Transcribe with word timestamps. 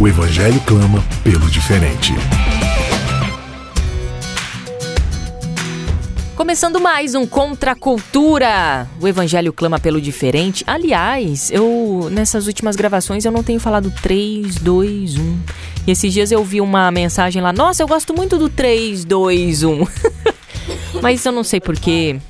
O 0.00 0.06
Evangelho 0.06 0.60
clama 0.60 1.02
pelo 1.24 1.50
diferente. 1.50 2.12
Começando 6.36 6.80
mais 6.80 7.16
um 7.16 7.26
Contra 7.26 7.72
a 7.72 7.74
Cultura. 7.74 8.86
O 9.00 9.08
Evangelho 9.08 9.52
clama 9.52 9.80
pelo 9.80 10.00
diferente. 10.00 10.62
Aliás, 10.68 11.50
eu 11.50 12.08
nessas 12.12 12.46
últimas 12.46 12.76
gravações 12.76 13.24
eu 13.24 13.32
não 13.32 13.42
tenho 13.42 13.58
falado 13.58 13.92
3, 14.00 14.54
2, 14.54 15.16
1. 15.16 15.38
E 15.88 15.90
esses 15.90 16.12
dias 16.12 16.30
eu 16.30 16.44
vi 16.44 16.60
uma 16.60 16.92
mensagem 16.92 17.42
lá: 17.42 17.52
Nossa, 17.52 17.82
eu 17.82 17.88
gosto 17.88 18.14
muito 18.14 18.38
do 18.38 18.48
3, 18.48 19.04
2, 19.04 19.64
1. 19.64 19.86
Mas 21.02 21.26
eu 21.26 21.32
não 21.32 21.42
sei 21.42 21.60
porquê. 21.60 22.20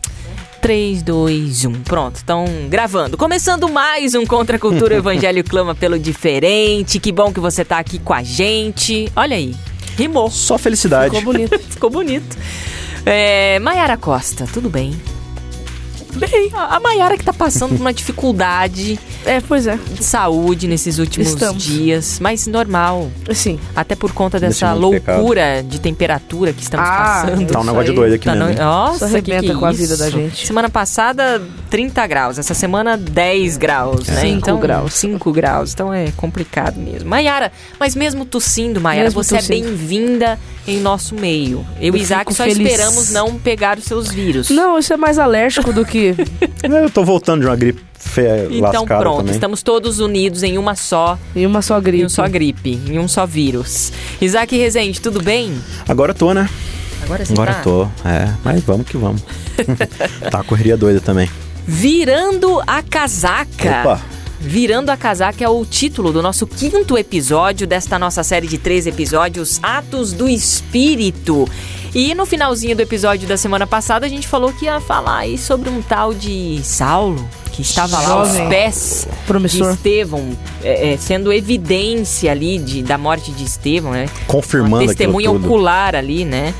3, 0.60 1.02
2, 1.02 1.64
1. 1.64 1.72
Pronto, 1.82 2.16
estão 2.16 2.44
gravando. 2.68 3.16
Começando 3.16 3.68
mais 3.68 4.14
um 4.14 4.26
Contra 4.26 4.56
a 4.56 4.58
Cultura 4.60 4.94
o 4.94 4.98
Evangelho 4.98 5.42
Clama 5.44 5.74
pelo 5.74 5.98
Diferente. 5.98 6.98
Que 6.98 7.12
bom 7.12 7.32
que 7.32 7.40
você 7.40 7.64
tá 7.64 7.78
aqui 7.78 7.98
com 7.98 8.12
a 8.12 8.22
gente. 8.22 9.10
Olha 9.14 9.36
aí, 9.36 9.54
rimou. 9.96 10.30
Só 10.30 10.58
felicidade. 10.58 11.16
Ficou 11.16 11.32
bonito. 11.32 11.58
Ficou 11.70 11.90
bonito. 11.90 12.36
É, 13.06 13.58
Maiara 13.60 13.96
Costa, 13.96 14.46
tudo 14.52 14.68
bem? 14.68 14.92
Bem, 16.18 16.50
a 16.54 16.76
a 16.76 16.80
Maiara 16.80 17.16
que 17.16 17.24
tá 17.24 17.32
passando 17.32 17.70
por 17.70 17.80
uma 17.80 17.92
dificuldade 17.92 18.98
É, 19.24 19.40
pois 19.40 19.66
é. 19.66 19.76
de 19.92 20.02
saúde 20.04 20.66
nesses 20.68 20.98
últimos 20.98 21.28
Estamos. 21.28 21.62
dias, 21.62 22.18
mas 22.20 22.46
normal. 22.46 23.10
Sim. 23.34 23.58
Até 23.74 23.94
por 23.94 24.12
conta 24.12 24.38
dessa 24.40 24.74
mundo 24.74 24.90
pecado. 24.92 25.16
loucura 25.18 25.62
de 25.62 25.80
temperatura 25.80 26.52
que 26.52 26.62
estamos 26.62 26.86
Ah, 26.88 27.22
passando. 27.26 27.46
Tá 27.46 27.60
um 27.60 27.64
negócio 27.64 27.90
de 27.90 27.96
doido 27.96 28.14
aqui 28.14 28.24
Tá 28.24 28.34
mesmo. 28.34 28.48
no-? 28.54 28.58
Nossa, 28.58 29.06
Isso 29.06 29.14
que 29.16 29.22
que 29.22 29.32
arrebenta 29.32 29.52
é 29.52 29.56
com 29.56 29.66
a 29.66 29.70
vida 29.72 29.94
isso? 29.94 29.98
da 29.98 30.10
gente. 30.10 30.46
Semana 30.46 30.68
passada, 30.68 31.42
30 31.70 32.06
graus. 32.06 32.38
Essa 32.38 32.54
semana, 32.54 32.96
10 32.96 33.56
graus, 33.56 34.06
né? 34.08 34.20
Cinco 34.20 34.36
então, 34.38 34.58
graus. 34.60 34.94
5 34.94 35.32
graus. 35.32 35.72
Então 35.72 35.92
é 35.92 36.10
complicado 36.16 36.78
mesmo. 36.78 37.08
Maiara, 37.08 37.52
mas 37.78 37.94
mesmo 37.94 38.24
tossindo, 38.24 38.80
Maiara, 38.80 39.04
Mesmo 39.08 39.22
você 39.22 39.36
tossindo. 39.36 39.54
é 39.54 39.70
bem-vinda 39.70 40.38
em 40.66 40.80
nosso 40.80 41.14
meio. 41.14 41.64
Eu 41.80 41.94
e 41.94 41.98
Eu 41.98 42.02
Isaac 42.02 42.20
fico 42.20 42.34
só 42.34 42.44
feliz. 42.44 42.58
esperamos 42.70 43.10
não 43.10 43.38
pegar 43.38 43.78
os 43.78 43.84
seus 43.84 44.08
vírus. 44.08 44.50
Não, 44.50 44.78
isso 44.78 44.92
é 44.92 44.96
mais 44.96 45.18
alérgico 45.18 45.72
do 45.72 45.84
que. 45.84 46.07
É, 46.62 46.66
Eu 46.84 46.90
tô 46.90 47.04
voltando 47.04 47.40
de 47.42 47.46
uma 47.46 47.56
gripe 47.56 47.80
feia, 47.98 48.46
Então 48.50 48.84
pronto, 48.86 49.18
também. 49.18 49.34
estamos 49.34 49.62
todos 49.62 49.98
unidos 49.98 50.42
em 50.42 50.56
uma 50.58 50.74
só, 50.76 51.18
em 51.34 51.44
uma 51.46 51.60
só 51.62 51.78
em 51.78 51.82
gripe. 51.82 52.04
um 52.04 52.08
só 52.08 52.28
gripe, 52.28 52.80
em 52.86 52.98
um 52.98 53.08
só 53.08 53.26
vírus. 53.26 53.92
Isaac 54.20 54.56
Rezende, 54.56 55.00
tudo 55.00 55.22
bem? 55.22 55.54
Agora 55.88 56.14
tô, 56.14 56.32
né? 56.32 56.48
Agora 57.02 57.24
você 57.24 57.32
Agora 57.32 57.54
tá 57.54 57.60
tô. 57.62 57.84
É, 58.04 58.32
mas 58.44 58.62
vamos 58.64 58.86
que 58.86 58.96
vamos. 58.96 59.22
tá, 60.30 60.42
correria 60.44 60.76
doida 60.76 61.00
também. 61.00 61.28
virando 61.66 62.60
a 62.66 62.82
casaca. 62.82 63.80
Opa! 63.82 64.00
Virando 64.40 64.90
a 64.90 64.96
Casaca 64.96 65.42
é 65.42 65.48
o 65.48 65.64
título 65.64 66.12
do 66.12 66.22
nosso 66.22 66.46
quinto 66.46 66.96
episódio 66.96 67.66
desta 67.66 67.98
nossa 67.98 68.22
série 68.22 68.46
de 68.46 68.56
três 68.56 68.86
episódios, 68.86 69.58
Atos 69.60 70.12
do 70.12 70.28
Espírito. 70.28 71.48
E 71.94 72.14
no 72.14 72.26
finalzinho 72.26 72.76
do 72.76 72.82
episódio 72.82 73.26
da 73.26 73.36
semana 73.36 73.66
passada, 73.66 74.04
a 74.04 74.08
gente 74.08 74.28
falou 74.28 74.52
que 74.52 74.66
ia 74.66 74.80
falar 74.80 75.18
aí 75.18 75.38
sobre 75.38 75.70
um 75.70 75.80
tal 75.80 76.12
de 76.12 76.60
Saulo, 76.62 77.28
que 77.52 77.62
estava 77.62 77.98
lá 78.00 78.10
aos 78.10 78.36
pés 78.48 79.08
de 79.10 79.26
Promissor. 79.26 79.72
Estevão, 79.72 80.36
é, 80.62 80.92
é, 80.92 80.96
sendo 80.98 81.32
evidência 81.32 82.30
ali 82.30 82.58
de, 82.58 82.82
da 82.82 82.98
morte 82.98 83.32
de 83.32 83.44
Estevão, 83.44 83.92
né? 83.92 84.06
Confirmando 84.26 84.84
Uma 84.84 84.86
testemunha 84.86 85.30
tudo. 85.30 85.44
ocular 85.46 85.94
ali, 85.96 86.24
né? 86.24 86.54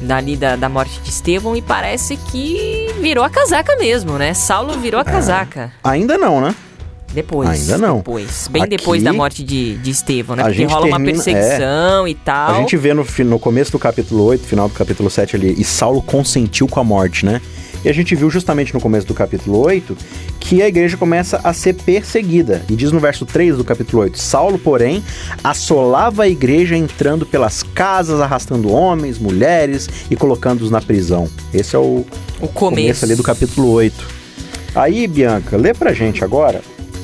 Dali 0.00 0.36
da, 0.36 0.56
da 0.56 0.68
morte 0.68 0.98
de 1.00 1.10
Estevão 1.10 1.54
e 1.56 1.60
parece 1.60 2.16
que 2.16 2.94
virou 3.00 3.22
a 3.22 3.28
casaca 3.28 3.76
mesmo, 3.76 4.12
né? 4.18 4.32
Saulo 4.32 4.78
virou 4.78 5.00
a 5.00 5.04
casaca. 5.04 5.72
Ainda 5.84 6.16
não, 6.16 6.40
né? 6.40 6.54
Depois. 7.12 7.48
Ainda 7.48 7.76
não. 7.78 7.96
Depois. 7.98 8.48
Bem 8.50 8.62
Aqui, 8.62 8.76
depois 8.76 9.02
da 9.02 9.12
morte 9.12 9.42
de, 9.42 9.76
de 9.78 9.90
Estevão, 9.90 10.36
né? 10.36 10.42
a 10.42 10.46
Porque 10.46 10.60
gente 10.60 10.70
rola 10.72 10.86
uma 10.86 10.96
termina- 10.98 11.22
perseguição 11.24 12.06
e 12.06 12.14
tal. 12.14 12.54
A 12.54 12.58
gente 12.60 12.76
vê 12.76 12.94
no, 12.94 13.04
no 13.24 13.38
começo 13.38 13.72
do 13.72 13.78
capítulo 13.78 14.24
8, 14.24 14.46
final 14.46 14.68
do 14.68 14.74
capítulo 14.74 15.10
7 15.10 15.36
ali, 15.36 15.54
e 15.58 15.64
Saulo 15.64 16.00
consentiu 16.02 16.68
com 16.68 16.78
a 16.80 16.84
morte, 16.84 17.26
né? 17.26 17.40
E 17.82 17.88
a 17.88 17.92
gente 17.94 18.14
viu 18.14 18.28
justamente 18.30 18.74
no 18.74 18.80
começo 18.80 19.06
do 19.06 19.14
capítulo 19.14 19.58
8 19.58 19.96
que 20.38 20.60
a 20.62 20.68
igreja 20.68 20.98
começa 20.98 21.40
a 21.42 21.52
ser 21.54 21.72
perseguida. 21.74 22.62
E 22.68 22.76
diz 22.76 22.92
no 22.92 23.00
verso 23.00 23.24
3 23.24 23.56
do 23.56 23.64
capítulo 23.64 24.02
8: 24.02 24.18
Saulo, 24.18 24.58
porém, 24.58 25.02
assolava 25.42 26.24
a 26.24 26.28
igreja 26.28 26.76
entrando 26.76 27.24
pelas 27.24 27.62
casas, 27.62 28.20
arrastando 28.20 28.70
homens, 28.70 29.18
mulheres 29.18 29.88
e 30.10 30.14
colocando-os 30.16 30.70
na 30.70 30.80
prisão. 30.80 31.26
Esse 31.54 31.74
é 31.74 31.78
o 31.78 32.04
o 32.40 32.48
começo, 32.48 32.54
começo. 32.82 33.04
ali 33.06 33.14
do 33.16 33.22
capítulo 33.22 33.70
8. 33.70 34.06
Aí, 34.74 35.06
Bianca, 35.08 35.56
lê 35.56 35.72
pra 35.74 35.92
gente 35.92 36.22
agora. 36.22 36.60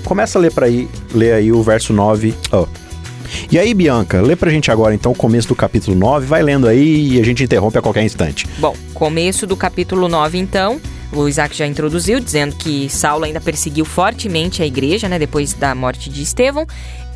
Começa 0.06 0.38
a 0.38 0.40
ler 0.40 0.52
para 0.52 0.66
aí, 0.66 0.88
lê 1.12 1.32
aí 1.32 1.52
o 1.52 1.62
verso 1.62 1.92
9. 1.92 2.32
ó. 2.52 2.64
E 3.50 3.58
aí, 3.58 3.74
Bianca, 3.74 4.22
lê 4.22 4.36
pra 4.36 4.50
gente 4.50 4.70
agora 4.70 4.94
então 4.94 5.10
o 5.10 5.14
começo 5.14 5.48
do 5.48 5.54
capítulo 5.56 5.96
9, 5.96 6.26
vai 6.26 6.42
lendo 6.42 6.68
aí 6.68 7.14
e 7.14 7.20
a 7.20 7.24
gente 7.24 7.42
interrompe 7.42 7.76
a 7.76 7.82
qualquer 7.82 8.04
instante. 8.04 8.46
Bom, 8.58 8.74
começo 8.94 9.46
do 9.48 9.56
capítulo 9.56 10.08
9, 10.08 10.38
então. 10.38 10.80
O 11.12 11.28
Isaac 11.28 11.56
já 11.56 11.66
introduziu, 11.66 12.18
dizendo 12.20 12.54
que 12.56 12.88
Saulo 12.88 13.24
ainda 13.24 13.40
perseguiu 13.40 13.84
fortemente 13.84 14.62
a 14.62 14.66
igreja, 14.66 15.08
né? 15.08 15.18
Depois 15.18 15.52
da 15.54 15.74
morte 15.74 16.08
de 16.10 16.22
Estevão. 16.22 16.66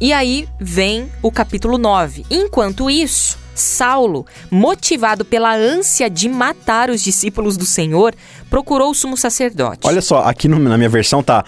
E 0.01 0.13
aí 0.13 0.49
vem 0.61 1.09
o 1.23 1.31
capítulo 1.31 1.77
9. 1.79 2.25
Enquanto 2.31 2.89
isso, 2.91 3.37
Saulo, 3.55 4.25
motivado 4.51 5.25
pela 5.25 5.55
ânsia 5.55 6.09
de 6.11 6.29
matar 6.29 6.89
os 6.91 7.03
discípulos 7.03 7.57
do 7.57 7.65
Senhor, 7.67 8.15
procurou 8.49 8.91
o 8.91 8.95
sumo 8.95 9.17
sacerdote. 9.17 9.81
Olha 9.85 10.01
só, 10.01 10.23
aqui 10.25 10.49
no- 10.49 10.59
na 10.59 10.77
minha 10.79 10.89
versão 10.89 11.23
tá 11.23 11.45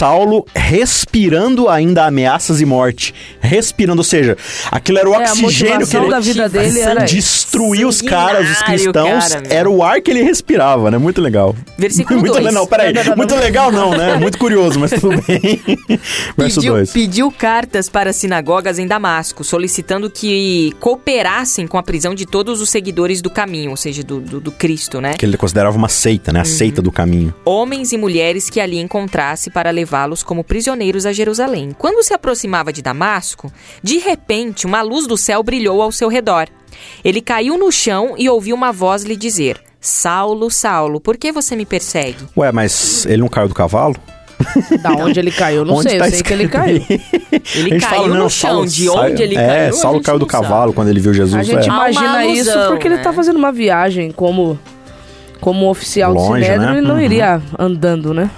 Saulo 0.00 0.46
respirando 0.56 1.68
ainda 1.68 2.06
ameaças 2.06 2.58
e 2.62 2.64
morte. 2.64 3.12
Respirando, 3.38 4.00
ou 4.00 4.04
seja, 4.04 4.34
aquilo 4.70 4.98
era 4.98 5.10
o 5.10 5.14
É, 5.14 5.18
oxigênio 5.18 5.86
que 5.86 5.94
ele 5.94 6.08
da 6.08 6.18
vida 6.18 6.48
dele 6.48 6.80
era 6.80 7.04
isso. 7.04 7.14
destruir 7.16 7.86
os 7.86 8.00
caras, 8.00 8.48
os 8.50 8.62
cristãos, 8.62 9.28
cara, 9.34 9.42
era 9.50 9.68
o 9.68 9.82
ar 9.84 10.00
que 10.00 10.10
ele 10.10 10.22
respirava, 10.22 10.90
né? 10.90 10.96
Muito 10.96 11.20
legal. 11.20 11.54
Versículo 11.76 12.18
Muito 12.20 12.32
dois. 12.40 12.54
não, 12.54 12.66
peraí. 12.66 12.94
Não, 12.94 13.02
não, 13.02 13.10
não, 13.10 13.16
Muito 13.18 13.34
legal 13.34 13.70
não, 13.70 13.90
né? 13.90 14.16
Muito 14.16 14.38
curioso, 14.38 14.80
mas 14.80 14.90
tudo 14.92 15.20
bem. 15.26 15.60
Verso 16.34 16.56
pediu, 16.60 16.72
2. 16.74 16.90
pediu 16.92 17.30
cartas 17.30 17.90
para 17.90 18.10
sinagogas 18.14 18.78
em 18.78 18.86
Damasco, 18.86 19.44
solicitando 19.44 20.08
que 20.08 20.72
cooperassem 20.80 21.66
com 21.66 21.76
a 21.76 21.82
prisão 21.82 22.14
de 22.14 22.24
todos 22.24 22.62
os 22.62 22.70
seguidores 22.70 23.20
do 23.20 23.28
caminho, 23.28 23.70
ou 23.70 23.76
seja, 23.76 24.02
do, 24.02 24.18
do, 24.18 24.40
do 24.40 24.50
Cristo, 24.52 24.98
né? 24.98 25.12
Que 25.18 25.26
ele 25.26 25.36
considerava 25.36 25.76
uma 25.76 25.88
seita, 25.90 26.32
né? 26.32 26.40
A 26.40 26.42
Uhum. 26.42 26.48
seita 26.48 26.80
do 26.80 26.90
caminho. 26.90 27.34
Homens 27.44 27.92
e 27.92 27.98
mulheres 27.98 28.48
que 28.48 28.60
ali 28.60 28.78
encontrasse 28.78 29.50
para 29.50 29.70
levá-los 29.90 30.22
como 30.22 30.44
prisioneiros 30.44 31.04
a 31.04 31.12
Jerusalém. 31.12 31.74
Quando 31.76 32.02
se 32.04 32.14
aproximava 32.14 32.72
de 32.72 32.80
Damasco, 32.80 33.52
de 33.82 33.98
repente 33.98 34.64
uma 34.66 34.82
luz 34.82 35.06
do 35.06 35.16
céu 35.16 35.42
brilhou 35.42 35.82
ao 35.82 35.90
seu 35.90 36.08
redor. 36.08 36.46
Ele 37.04 37.20
caiu 37.20 37.58
no 37.58 37.72
chão 37.72 38.14
e 38.16 38.28
ouviu 38.28 38.54
uma 38.54 38.70
voz 38.72 39.02
lhe 39.02 39.16
dizer: 39.16 39.60
Saulo, 39.80 40.48
Saulo, 40.50 41.00
por 41.00 41.16
que 41.16 41.32
você 41.32 41.56
me 41.56 41.66
persegue? 41.66 42.24
Ué, 42.36 42.52
mas 42.52 43.04
ele 43.06 43.18
não 43.22 43.28
caiu 43.28 43.48
do 43.48 43.54
cavalo? 43.54 43.96
Da 44.80 44.92
onde 45.04 45.18
ele 45.18 45.30
caiu, 45.32 45.58
eu 45.58 45.64
não 45.66 45.74
Onde 45.74 45.90
sei. 45.90 45.98
tá 45.98 46.06
eu 46.06 46.12
sei 46.12 46.22
que 46.22 46.32
ele 46.32 46.48
caiu. 46.48 46.76
Ele 46.88 47.02
A 47.54 47.58
gente 47.74 47.80
caiu 47.80 48.02
fala, 48.02 48.08
no 48.14 48.30
chão. 48.30 48.50
Saulo 48.50 48.66
de 48.66 48.88
onde 48.88 49.22
ele 49.22 49.36
é, 49.36 49.46
caiu? 49.46 49.68
a 49.68 49.72
Saulo 49.72 50.00
caiu 50.00 50.18
do 50.18 50.24
não 50.24 50.30
sabe. 50.30 50.44
cavalo 50.44 50.72
quando 50.72 50.88
ele 50.88 51.00
viu 51.00 51.12
Jesus. 51.12 51.34
A 51.34 51.42
gente 51.42 51.64
é. 51.68 51.72
Imagina 51.72 52.24
isso 52.26 52.58
porque 52.68 52.86
ele 52.88 52.96
né? 52.96 53.02
tá 53.02 53.12
fazendo 53.12 53.36
uma 53.36 53.52
viagem 53.52 54.10
como, 54.12 54.58
como 55.40 55.68
oficial 55.68 56.14
Longe, 56.14 56.40
do 56.40 56.44
Sinédrio 56.44 56.72
né? 56.74 56.78
e 56.78 56.80
não 56.80 56.94
Uhum. 56.94 57.00
iria 57.00 57.42
andando, 57.58 58.14
né? 58.14 58.30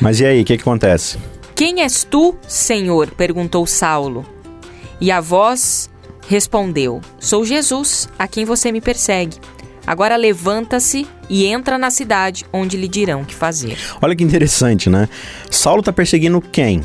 Mas 0.00 0.20
e 0.20 0.26
aí, 0.26 0.42
o 0.42 0.44
que, 0.44 0.56
que 0.56 0.62
acontece? 0.62 1.18
Quem 1.54 1.82
és 1.82 2.04
tu, 2.04 2.36
Senhor? 2.46 3.10
perguntou 3.12 3.66
Saulo. 3.66 4.26
E 5.00 5.10
a 5.10 5.20
voz 5.20 5.90
respondeu: 6.28 7.00
Sou 7.18 7.44
Jesus, 7.44 8.08
a 8.18 8.28
quem 8.28 8.44
você 8.44 8.70
me 8.70 8.80
persegue. 8.80 9.36
Agora 9.86 10.16
levanta-se 10.16 11.06
e 11.30 11.46
entra 11.46 11.78
na 11.78 11.90
cidade, 11.90 12.44
onde 12.52 12.76
lhe 12.76 12.88
dirão 12.88 13.22
o 13.22 13.24
que 13.24 13.34
fazer. 13.34 13.78
Olha 14.02 14.16
que 14.16 14.24
interessante, 14.24 14.90
né? 14.90 15.08
Saulo 15.48 15.82
tá 15.82 15.92
perseguindo 15.92 16.40
quem? 16.40 16.82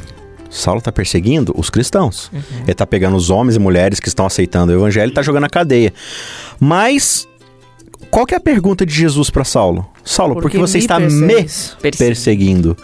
Saulo 0.51 0.81
tá 0.81 0.91
perseguindo 0.91 1.53
os 1.57 1.69
cristãos. 1.69 2.29
Uhum. 2.31 2.41
Ele 2.63 2.73
tá 2.73 2.85
pegando 2.85 3.17
os 3.17 3.29
homens 3.29 3.55
e 3.55 3.59
mulheres 3.59 3.99
que 3.99 4.07
estão 4.07 4.25
aceitando 4.25 4.71
o 4.71 4.75
evangelho 4.75 5.09
e 5.09 5.13
tá 5.13 5.23
jogando 5.23 5.43
na 5.43 5.49
cadeia. 5.49 5.93
Mas 6.59 7.27
Qual 8.11 8.25
que 8.25 8.33
é 8.33 8.37
a 8.37 8.41
pergunta 8.41 8.85
de 8.85 8.93
Jesus 8.93 9.29
para 9.29 9.45
Saulo? 9.45 9.87
Saulo, 10.03 10.41
por 10.41 10.51
que 10.51 10.57
você 10.57 10.79
me 10.79 10.83
está 10.83 10.99
me 10.99 11.45
perseguindo? 11.97 12.75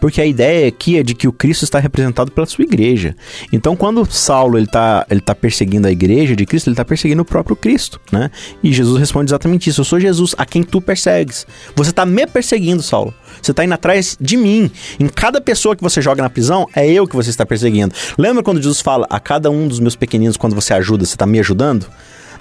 Porque 0.00 0.22
a 0.22 0.24
ideia 0.24 0.66
aqui 0.68 0.98
é 0.98 1.02
de 1.02 1.14
que 1.14 1.28
o 1.28 1.32
Cristo 1.32 1.64
está 1.64 1.78
representado 1.78 2.32
pela 2.32 2.46
sua 2.46 2.64
igreja. 2.64 3.14
Então, 3.52 3.76
quando 3.76 4.10
Saulo 4.10 4.56
ele 4.56 4.64
está 4.64 5.06
ele 5.10 5.20
tá 5.20 5.34
perseguindo 5.34 5.86
a 5.86 5.90
igreja 5.90 6.34
de 6.34 6.46
Cristo, 6.46 6.68
ele 6.68 6.74
está 6.74 6.84
perseguindo 6.84 7.20
o 7.20 7.26
próprio 7.26 7.54
Cristo, 7.54 8.00
né? 8.10 8.30
E 8.62 8.72
Jesus 8.72 8.98
responde 8.98 9.28
exatamente 9.28 9.68
isso: 9.68 9.82
Eu 9.82 9.84
sou 9.84 10.00
Jesus, 10.00 10.34
a 10.38 10.46
quem 10.46 10.62
tu 10.62 10.80
persegues. 10.80 11.46
Você 11.76 11.90
está 11.90 12.06
me 12.06 12.26
perseguindo, 12.26 12.82
Saulo. 12.82 13.12
Você 13.42 13.50
está 13.50 13.62
indo 13.62 13.74
atrás 13.74 14.16
de 14.18 14.38
mim. 14.38 14.70
Em 14.98 15.08
cada 15.08 15.42
pessoa 15.42 15.76
que 15.76 15.82
você 15.82 16.00
joga 16.00 16.22
na 16.22 16.30
prisão, 16.30 16.66
é 16.74 16.90
eu 16.90 17.06
que 17.06 17.14
você 17.14 17.28
está 17.28 17.44
perseguindo. 17.44 17.94
Lembra 18.16 18.42
quando 18.42 18.62
Jesus 18.62 18.80
fala: 18.80 19.06
A 19.10 19.20
cada 19.20 19.50
um 19.50 19.68
dos 19.68 19.78
meus 19.78 19.94
pequeninos, 19.94 20.38
quando 20.38 20.54
você 20.54 20.72
ajuda, 20.72 21.04
você 21.04 21.14
está 21.14 21.26
me 21.26 21.38
ajudando? 21.38 21.86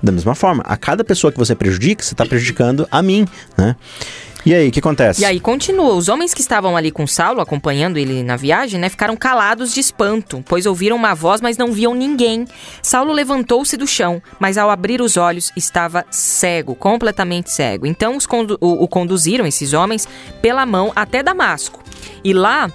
Da 0.02 0.12
mesma 0.12 0.34
forma, 0.36 0.64
a 0.66 0.78
cada 0.78 1.04
pessoa 1.04 1.32
que 1.32 1.38
você 1.38 1.54
prejudica, 1.56 2.04
você 2.04 2.14
está 2.14 2.26
prejudicando 2.26 2.88
a 2.90 3.02
mim, 3.02 3.28
né? 3.58 3.76
E 4.46 4.56
aí, 4.56 4.70
o 4.70 4.72
que 4.72 4.80
acontece? 4.80 5.22
E 5.22 5.26
aí 5.26 5.38
continua. 5.38 5.94
Os 5.96 6.08
homens 6.08 6.34
que 6.34 6.40
estavam 6.40 6.78
ali 6.78 6.92
com 6.92 7.06
Saulo, 7.06 7.42
acompanhando 7.42 7.98
ele 7.98 8.24
na 8.24 8.38
viagem, 8.38 8.80
né, 8.80 8.88
ficaram 8.88 9.18
calados 9.18 9.74
de 9.74 9.82
espanto, 9.82 10.42
pois 10.48 10.66
ouviram 10.66 10.96
uma 10.96 11.14
voz, 11.14 11.42
mas 11.42 11.58
não 11.58 11.74
viam 11.74 11.94
ninguém. 11.94 12.46
Saulo 12.82 13.12
levantou-se 13.12 13.76
do 13.76 13.86
chão, 13.86 14.22
mas 14.40 14.58
ao 14.58 14.70
abrir 14.70 15.02
os 15.02 15.18
olhos 15.18 15.52
estava 15.58 16.06
cego, 16.10 16.74
completamente 16.74 17.52
cego. 17.52 17.86
Então 17.86 18.16
os 18.16 18.26
condu 18.26 18.58
o, 18.62 18.82
o 18.82 18.88
conduziram, 18.88 19.46
esses 19.46 19.74
homens, 19.74 20.08
pela 20.42 20.66
mão 20.66 20.94
até 20.96 21.22
Damasco. 21.22 21.84
E 22.24 22.32
lá, 22.32 22.72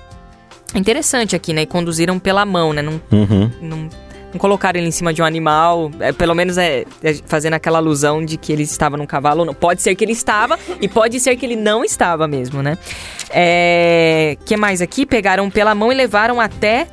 interessante 0.75 1.35
aqui, 1.35 1.55
né? 1.55 1.63
E 1.63 1.67
conduziram 1.67 2.19
pela 2.19 2.45
mão, 2.45 2.75
né? 2.75 2.83
Não, 2.83 3.01
Uhum. 3.11 3.51
não, 3.63 3.89
não 4.35 4.39
colocaram 4.39 4.79
ele 4.79 4.89
em 4.89 4.93
cima 4.93 5.15
de 5.15 5.23
um 5.23 5.25
animal. 5.25 5.91
É, 6.01 6.13
pelo 6.13 6.35
menos 6.35 6.59
é, 6.59 6.85
é 7.03 7.15
fazendo 7.25 7.55
aquela 7.55 7.79
alusão 7.79 8.25
de 8.25 8.37
que 8.37 8.53
ele 8.53 8.65
estava 8.65 8.97
num 8.97 9.07
cavalo. 9.07 9.41
ou 9.41 9.47
Não. 9.47 9.55
Pode 9.55 9.81
ser 9.81 9.95
que 9.95 10.05
ele 10.05 10.13
estava 10.13 10.59
e 10.81 10.89
pode 10.89 11.21
ser 11.21 11.37
que 11.37 11.47
ele 11.47 11.57
não 11.57 11.85
estava 11.85 12.27
mesmo, 12.27 12.63
né? 12.63 12.77
É, 13.31 14.37
que 14.45 14.57
mais 14.57 14.83
aqui? 14.83 15.07
Pegaram 15.07 15.49
pela 15.49 15.75
mão 15.75 15.93
e 15.93 15.95
levaram 15.95 16.41
até 16.41 16.89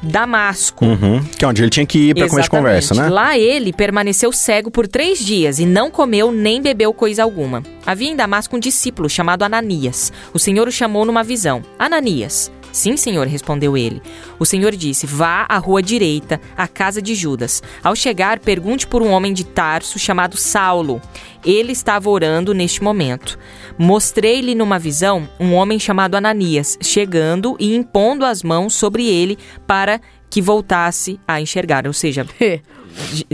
Damasco. 0.00 0.84
Uhum. 0.84 1.24
Que 1.24 1.44
é 1.44 1.48
onde 1.48 1.62
ele 1.62 1.70
tinha 1.70 1.84
que 1.84 2.10
ir 2.10 2.14
pra 2.14 2.28
começo 2.28 2.44
de 2.44 2.50
conversa, 2.50 2.94
né? 2.94 3.08
Lá 3.08 3.36
ele 3.36 3.72
permaneceu 3.72 4.30
cego 4.30 4.70
por 4.70 4.86
três 4.86 5.18
dias 5.18 5.58
e 5.58 5.66
não 5.66 5.90
comeu 5.90 6.30
nem 6.30 6.62
bebeu 6.62 6.94
coisa 6.94 7.24
alguma. 7.24 7.62
Havia 7.84 8.10
em 8.10 8.16
Damasco 8.16 8.56
um 8.56 8.60
discípulo 8.60 9.08
chamado 9.08 9.42
Ananias. 9.42 10.12
O 10.32 10.38
Senhor 10.38 10.68
o 10.68 10.72
chamou 10.72 11.04
numa 11.04 11.24
visão. 11.24 11.62
Ananias. 11.78 12.52
Sim, 12.76 12.94
senhor, 12.94 13.26
respondeu 13.26 13.74
ele. 13.74 14.02
O 14.38 14.44
senhor 14.44 14.76
disse: 14.76 15.06
Vá 15.06 15.46
à 15.48 15.56
rua 15.56 15.82
direita, 15.82 16.38
à 16.54 16.68
casa 16.68 17.00
de 17.00 17.14
Judas. 17.14 17.62
Ao 17.82 17.96
chegar, 17.96 18.38
pergunte 18.38 18.86
por 18.86 19.00
um 19.00 19.12
homem 19.12 19.32
de 19.32 19.44
Tarso 19.44 19.98
chamado 19.98 20.36
Saulo. 20.36 21.00
Ele 21.42 21.72
estava 21.72 22.10
orando 22.10 22.52
neste 22.52 22.84
momento. 22.84 23.38
Mostrei-lhe 23.78 24.54
numa 24.54 24.78
visão 24.78 25.26
um 25.40 25.54
homem 25.54 25.78
chamado 25.78 26.16
Ananias, 26.16 26.76
chegando 26.82 27.56
e 27.58 27.74
impondo 27.74 28.26
as 28.26 28.42
mãos 28.42 28.74
sobre 28.74 29.06
ele 29.06 29.38
para 29.66 29.98
que 30.30 30.40
voltasse 30.42 31.18
a 31.26 31.40
enxergar. 31.40 31.86
Ou 31.86 31.92
seja, 31.92 32.26
Je- 33.12 33.26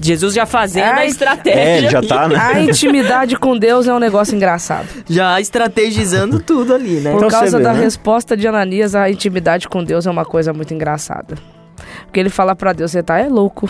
Jesus 0.00 0.32
já 0.32 0.46
fazendo 0.46 0.84
a 0.84 0.94
Ai, 0.98 1.08
estratégia. 1.08 1.88
É, 1.88 1.90
já 1.90 2.00
tá, 2.00 2.28
né? 2.28 2.36
A 2.36 2.60
intimidade 2.60 3.36
com 3.36 3.58
Deus 3.58 3.88
é 3.88 3.92
um 3.92 3.98
negócio 3.98 4.32
engraçado. 4.36 4.86
Já 5.10 5.40
estrategizando 5.40 6.38
tudo 6.40 6.72
ali, 6.72 7.00
né? 7.00 7.10
Por 7.10 7.16
Então 7.16 7.28
causa 7.28 7.58
vê, 7.58 7.64
da 7.64 7.72
né? 7.72 7.80
resposta 7.80 8.36
de 8.36 8.46
Ananias, 8.46 8.94
a 8.94 9.10
intimidade 9.10 9.68
com 9.68 9.82
Deus 9.82 10.06
é 10.06 10.10
uma 10.10 10.24
coisa 10.24 10.52
muito 10.52 10.72
engraçada. 10.72 11.36
Porque 12.08 12.18
ele 12.18 12.30
fala 12.30 12.56
pra 12.56 12.72
Deus, 12.72 12.90
você 12.90 13.02
tá 13.02 13.18
é 13.18 13.28
louco. 13.28 13.68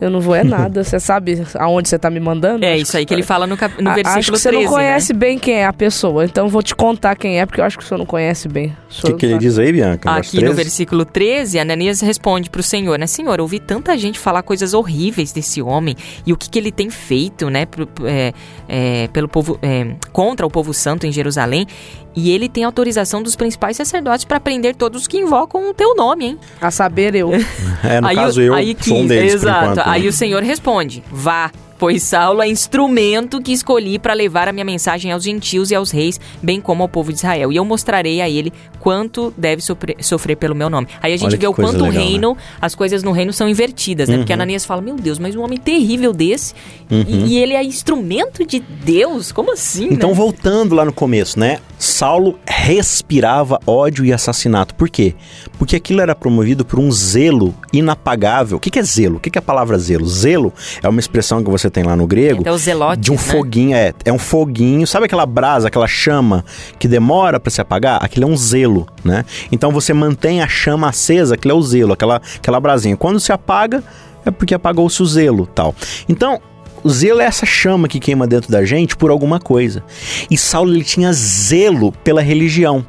Eu 0.00 0.10
não 0.10 0.20
vou 0.20 0.34
é 0.34 0.42
nada. 0.42 0.82
Você 0.82 0.98
sabe 0.98 1.42
aonde 1.54 1.88
você 1.88 1.98
tá 1.98 2.08
me 2.10 2.18
mandando? 2.18 2.64
É 2.64 2.72
Acho 2.72 2.82
isso 2.82 2.96
aí 2.96 3.04
que 3.06 3.12
ele 3.14 3.22
fala 3.22 3.46
no, 3.46 3.56
cap... 3.56 3.80
no 3.82 3.90
A- 3.90 3.94
versículo 3.94 4.18
Acho 4.18 4.32
que 4.32 4.38
você 4.38 4.48
13, 4.48 4.64
não 4.64 4.72
conhece 4.72 5.12
né? 5.12 5.18
bem 5.18 5.38
quem 5.38 5.54
é 5.56 5.66
a 5.66 5.72
pessoa, 5.72 6.24
então 6.24 6.46
eu 6.46 6.50
vou 6.50 6.62
te 6.62 6.74
contar 6.74 7.14
quem 7.16 7.38
é, 7.40 7.46
porque 7.46 7.60
eu 7.60 7.64
acho 7.64 7.76
que 7.78 7.84
o 7.84 7.86
senhor 7.86 7.98
não 7.98 8.06
conhece 8.06 8.48
bem. 8.48 8.74
O 9.02 9.06
que, 9.08 9.12
que 9.14 9.26
ele 9.26 9.34
tá- 9.34 9.38
diz 9.40 9.58
aí, 9.58 9.72
Bianca? 9.72 10.10
Aqui 10.10 10.36
no 10.36 10.40
13? 10.42 10.56
versículo 10.56 11.04
13, 11.04 11.58
Ananias 11.58 12.00
responde 12.00 12.48
pro 12.50 12.62
Senhor, 12.62 12.98
né? 12.98 13.06
Senhor, 13.06 13.40
ouvi 13.40 13.58
tanta 13.60 13.96
gente 13.96 14.18
falar 14.18 14.42
coisas 14.42 14.72
horríveis 14.74 15.32
desse 15.32 15.60
homem 15.62 15.94
e 16.26 16.32
o 16.32 16.36
que, 16.36 16.48
que 16.50 16.58
ele 16.58 16.72
tem 16.72 16.88
feito, 16.90 17.48
né? 17.50 17.66
pro- 17.66 17.88
é, 18.04 18.32
é, 18.68 19.08
pelo 19.12 19.28
povo, 19.28 19.58
é, 19.62 19.94
contra 20.12 20.46
o 20.46 20.50
povo 20.50 20.72
santo 20.74 21.06
em 21.06 21.12
Jerusalém. 21.12 21.66
E 22.16 22.30
ele 22.30 22.48
tem 22.48 22.64
autorização 22.64 23.22
dos 23.22 23.36
principais 23.36 23.76
sacerdotes 23.76 24.24
para 24.24 24.40
prender 24.40 24.74
todos 24.74 25.02
os 25.02 25.06
que 25.06 25.18
invocam 25.18 25.68
o 25.68 25.74
teu 25.74 25.94
nome, 25.94 26.24
hein? 26.24 26.38
A 26.60 26.70
saber 26.70 27.14
eu. 27.14 27.30
É, 27.84 28.00
no 28.00 28.06
aí, 28.08 28.16
caso 28.16 28.40
o- 28.40 28.42
eu 28.42 28.54
aí 28.54 28.74
sou 28.80 28.96
um 28.96 29.00
15, 29.02 29.08
deles, 29.08 29.32
por 29.34 29.38
Exato. 29.42 29.62
enquanto, 29.64 29.76
né? 29.76 29.82
Aí 29.86 30.08
o 30.08 30.12
Senhor 30.12 30.42
responde: 30.42 31.04
Vá, 31.12 31.52
pois 31.78 32.02
Saulo 32.02 32.42
é 32.42 32.48
instrumento 32.48 33.40
que 33.40 33.52
escolhi 33.52 33.98
para 33.98 34.14
levar 34.14 34.48
a 34.48 34.52
minha 34.52 34.64
mensagem 34.64 35.12
aos 35.12 35.24
gentios 35.24 35.70
e 35.70 35.74
aos 35.74 35.90
reis, 35.90 36.20
bem 36.42 36.60
como 36.60 36.82
ao 36.82 36.88
povo 36.88 37.12
de 37.12 37.18
Israel. 37.18 37.52
E 37.52 37.56
eu 37.56 37.64
mostrarei 37.64 38.20
a 38.20 38.28
ele 38.28 38.52
quanto 38.78 39.32
deve 39.36 39.62
sofrer, 39.62 39.96
sofrer 40.00 40.36
pelo 40.36 40.54
meu 40.54 40.70
nome. 40.70 40.86
Aí 41.02 41.12
a 41.12 41.16
gente 41.16 41.30
Olha 41.30 41.38
vê 41.38 41.46
o 41.46 41.52
quanto 41.52 41.80
o 41.80 41.84
legal, 41.84 41.92
né? 41.92 41.98
reino, 41.98 42.36
as 42.60 42.74
coisas 42.74 43.02
no 43.02 43.12
reino 43.12 43.32
são 43.32 43.48
invertidas, 43.48 44.08
né? 44.08 44.18
Porque 44.18 44.32
Uhum. 44.32 44.36
Ananias 44.36 44.64
fala: 44.64 44.80
Meu 44.80 44.96
Deus, 44.96 45.18
mas 45.18 45.34
um 45.34 45.42
homem 45.42 45.58
terrível 45.58 46.12
desse, 46.12 46.54
e, 46.90 47.32
e 47.32 47.38
ele 47.38 47.54
é 47.54 47.64
instrumento 47.64 48.44
de 48.46 48.60
Deus? 48.60 49.32
Como 49.32 49.52
assim? 49.52 49.88
Então, 49.90 50.10
né? 50.10 50.14
voltando 50.14 50.74
lá 50.74 50.84
no 50.84 50.92
começo, 50.92 51.38
né? 51.38 51.58
Saulo 51.78 52.38
respirava 52.46 53.58
ódio 53.66 54.04
e 54.04 54.12
assassinato. 54.12 54.74
Por 54.74 54.88
quê? 54.88 55.14
Porque 55.58 55.76
aquilo 55.76 56.00
era 56.00 56.14
promovido 56.14 56.64
por 56.64 56.78
um 56.78 56.90
zelo 56.90 57.54
inapagável. 57.72 58.56
O 58.56 58.60
que 58.60 58.78
é 58.78 58.82
zelo? 58.82 59.16
O 59.16 59.20
que 59.20 59.36
é 59.36 59.38
a 59.38 59.42
palavra 59.42 59.78
zelo? 59.78 60.06
Zelo 60.06 60.52
é 60.82 60.88
uma 60.88 61.00
expressão 61.00 61.42
que 61.42 61.50
você 61.50 61.65
tem 61.70 61.84
lá 61.84 61.96
no 61.96 62.06
grego. 62.06 62.42
Zelotes, 62.56 63.04
de 63.04 63.10
um 63.10 63.14
né? 63.14 63.20
foguinho, 63.20 63.76
é, 63.76 63.92
é 64.04 64.12
um 64.12 64.18
foguinho, 64.18 64.86
sabe 64.86 65.06
aquela 65.06 65.26
brasa, 65.26 65.68
aquela 65.68 65.86
chama 65.86 66.44
que 66.78 66.88
demora 66.88 67.38
para 67.38 67.50
se 67.50 67.60
apagar? 67.60 68.02
Aquilo 68.04 68.26
é 68.26 68.28
um 68.28 68.36
zelo, 68.36 68.86
né? 69.04 69.24
Então 69.50 69.70
você 69.70 69.92
mantém 69.92 70.42
a 70.42 70.48
chama 70.48 70.88
acesa, 70.88 71.34
aquilo 71.34 71.54
é 71.54 71.56
o 71.56 71.62
zelo, 71.62 71.92
aquela, 71.92 72.20
aquela 72.36 72.60
brasinha. 72.60 72.96
Quando 72.96 73.20
se 73.20 73.32
apaga, 73.32 73.82
é 74.24 74.30
porque 74.30 74.54
apagou-se 74.54 75.02
o 75.02 75.06
zelo, 75.06 75.46
tal. 75.46 75.74
Então, 76.08 76.40
o 76.82 76.90
zelo 76.90 77.20
é 77.20 77.24
essa 77.24 77.46
chama 77.46 77.88
que 77.88 77.98
queima 77.98 78.26
dentro 78.26 78.50
da 78.50 78.64
gente 78.64 78.96
por 78.96 79.10
alguma 79.10 79.40
coisa. 79.40 79.82
E 80.30 80.36
Saulo 80.36 80.72
ele 80.72 80.84
tinha 80.84 81.12
zelo 81.12 81.92
pela 82.04 82.20
religião. 82.20 82.84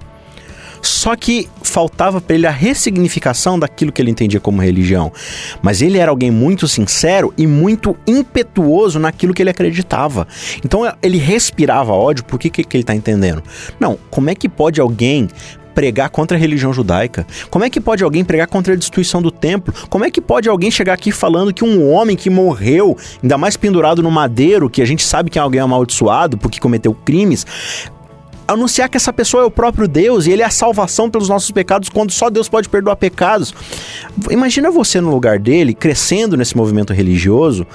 Só 0.81 1.15
que 1.15 1.49
faltava 1.61 2.19
para 2.19 2.35
ele 2.35 2.47
a 2.47 2.51
ressignificação 2.51 3.59
daquilo 3.59 3.91
que 3.91 4.01
ele 4.01 4.11
entendia 4.11 4.39
como 4.39 4.61
religião. 4.61 5.11
Mas 5.61 5.81
ele 5.81 5.97
era 5.97 6.11
alguém 6.11 6.31
muito 6.31 6.67
sincero 6.67 7.33
e 7.37 7.45
muito 7.45 7.95
impetuoso 8.07 8.99
naquilo 8.99 9.33
que 9.33 9.41
ele 9.41 9.49
acreditava. 9.49 10.27
Então 10.63 10.81
ele 11.01 11.17
respirava 11.17 11.91
ódio, 11.91 12.25
por 12.25 12.39
que, 12.39 12.49
que, 12.49 12.63
que 12.63 12.77
ele 12.77 12.83
está 12.83 12.95
entendendo? 12.95 13.43
Não, 13.79 13.97
como 14.09 14.29
é 14.29 14.35
que 14.35 14.49
pode 14.49 14.79
alguém 14.81 15.27
pregar 15.77 16.09
contra 16.09 16.35
a 16.35 16.39
religião 16.39 16.73
judaica? 16.73 17.23
Como 17.51 17.63
é 17.63 17.69
que 17.69 17.79
pode 17.79 18.03
alguém 18.03 18.25
pregar 18.25 18.47
contra 18.47 18.73
a 18.73 18.75
destruição 18.75 19.21
do 19.21 19.29
templo? 19.29 19.71
Como 19.89 20.03
é 20.03 20.09
que 20.09 20.19
pode 20.19 20.49
alguém 20.49 20.71
chegar 20.71 20.93
aqui 20.93 21.11
falando 21.11 21.53
que 21.53 21.63
um 21.63 21.91
homem 21.91 22.15
que 22.15 22.31
morreu, 22.31 22.97
ainda 23.21 23.37
mais 23.37 23.55
pendurado 23.55 24.01
no 24.01 24.09
madeiro, 24.09 24.71
que 24.71 24.81
a 24.81 24.85
gente 24.85 25.03
sabe 25.03 25.29
que 25.29 25.37
é 25.37 25.41
alguém 25.41 25.61
amaldiçoado 25.61 26.35
porque 26.35 26.59
cometeu 26.59 26.95
crimes, 26.95 27.45
anunciar 28.47 28.89
que 28.89 28.97
essa 28.97 29.11
pessoa 29.11 29.43
é 29.43 29.45
o 29.45 29.51
próprio 29.51 29.87
Deus 29.87 30.25
e 30.25 30.31
ele 30.31 30.41
é 30.41 30.45
a 30.45 30.49
salvação 30.49 31.09
pelos 31.09 31.27
nossos 31.27 31.51
pecados, 31.51 31.89
quando 31.89 32.11
só 32.11 32.29
Deus 32.29 32.47
pode 32.47 32.69
perdoar 32.69 32.95
pecados. 32.95 33.53
Imagina 34.29 34.71
você 34.71 35.01
no 35.01 35.11
lugar 35.11 35.37
dele, 35.39 35.73
crescendo 35.73 36.37
nesse 36.37 36.55
movimento 36.55 36.93
religioso, 36.93 37.67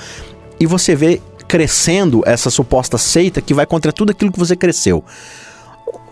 e 0.59 0.67
você 0.67 0.95
vê 0.95 1.21
crescendo 1.47 2.23
essa 2.25 2.49
suposta 2.49 2.97
seita 2.97 3.43
que 3.43 3.53
vai 3.53 3.67
contra 3.67 3.93
tudo 3.93 4.11
aquilo 4.11 4.33
que 4.33 4.39
você 4.39 4.57
cresceu. 4.57 5.05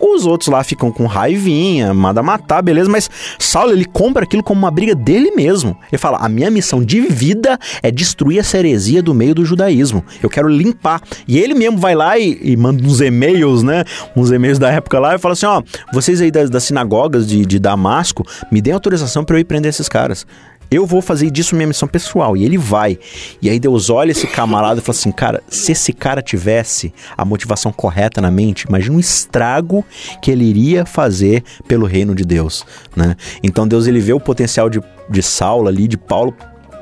Os 0.01 0.25
outros 0.25 0.49
lá 0.49 0.63
ficam 0.63 0.91
com 0.91 1.05
raivinha, 1.05 1.93
manda 1.93 2.23
matar, 2.23 2.61
beleza, 2.61 2.89
mas 2.89 3.09
Saulo 3.37 3.71
ele 3.71 3.85
compra 3.85 4.23
aquilo 4.23 4.41
como 4.41 4.59
uma 4.59 4.71
briga 4.71 4.95
dele 4.95 5.31
mesmo. 5.31 5.77
Ele 5.91 5.99
fala: 5.99 6.17
"A 6.17 6.27
minha 6.27 6.49
missão 6.49 6.83
de 6.83 7.01
vida 7.01 7.59
é 7.83 7.91
destruir 7.91 8.39
essa 8.39 8.57
heresia 8.57 9.03
do 9.03 9.13
meio 9.13 9.35
do 9.35 9.45
judaísmo. 9.45 10.03
Eu 10.21 10.29
quero 10.29 10.47
limpar". 10.47 11.01
E 11.27 11.37
ele 11.37 11.53
mesmo 11.53 11.77
vai 11.77 11.93
lá 11.93 12.17
e, 12.17 12.39
e 12.41 12.57
manda 12.57 12.83
uns 12.83 12.99
e-mails, 12.99 13.61
né? 13.61 13.83
Uns 14.15 14.31
e-mails 14.31 14.57
da 14.57 14.71
época 14.71 14.99
lá 14.99 15.15
e 15.15 15.19
fala 15.19 15.33
assim: 15.33 15.45
"Ó, 15.45 15.61
vocês 15.93 16.19
aí 16.19 16.31
das, 16.31 16.49
das 16.49 16.63
sinagogas 16.63 17.27
de, 17.27 17.45
de 17.45 17.59
Damasco, 17.59 18.25
me 18.51 18.61
deem 18.61 18.73
autorização 18.73 19.23
para 19.23 19.35
eu 19.35 19.41
ir 19.41 19.45
prender 19.45 19.69
esses 19.69 19.87
caras". 19.87 20.25
Eu 20.73 20.85
vou 20.85 21.01
fazer 21.01 21.29
disso 21.29 21.53
minha 21.53 21.67
missão 21.67 21.85
pessoal. 21.85 22.37
E 22.37 22.45
ele 22.45 22.57
vai. 22.57 22.97
E 23.41 23.49
aí 23.49 23.59
Deus 23.59 23.89
olha 23.89 24.11
esse 24.11 24.25
camarada 24.25 24.79
e 24.79 24.81
fala 24.81 24.97
assim: 24.97 25.11
Cara, 25.11 25.43
se 25.49 25.73
esse 25.73 25.91
cara 25.91 26.21
tivesse 26.21 26.93
a 27.17 27.25
motivação 27.25 27.73
correta 27.73 28.21
na 28.21 28.31
mente, 28.31 28.63
imagina 28.69 28.95
o 28.95 28.99
estrago 28.99 29.83
que 30.21 30.31
ele 30.31 30.45
iria 30.45 30.85
fazer 30.85 31.43
pelo 31.67 31.85
reino 31.85 32.15
de 32.15 32.23
Deus. 32.23 32.65
Né? 32.95 33.17
Então 33.43 33.67
Deus 33.67 33.85
ele 33.85 33.99
vê 33.99 34.13
o 34.13 34.19
potencial 34.19 34.69
de, 34.69 34.81
de 35.09 35.21
Saulo 35.21 35.67
ali, 35.67 35.89
de 35.89 35.97
Paulo. 35.97 36.33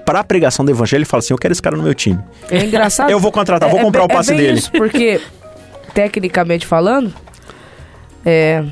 Para 0.06 0.20
a 0.20 0.24
pregação 0.24 0.64
do 0.64 0.70
evangelho, 0.72 1.00
ele 1.00 1.06
fala 1.06 1.20
assim: 1.20 1.34
Eu 1.34 1.38
quero 1.40 1.52
esse 1.52 1.62
cara 1.62 1.76
no 1.76 1.82
meu 1.82 1.96
time. 1.96 2.20
É 2.52 2.64
engraçado. 2.64 3.10
Eu 3.12 3.20
vou 3.20 3.32
contratar, 3.32 3.68
vou 3.70 3.80
comprar 3.80 4.02
bem- 4.06 4.14
o 4.14 4.18
passe 4.18 4.30
bem 4.30 4.38
dele. 4.40 4.60
Isso, 4.60 4.72
porque, 4.72 5.20
tecnicamente 5.96 6.68
falando, 6.68 7.12
é, 8.24 8.64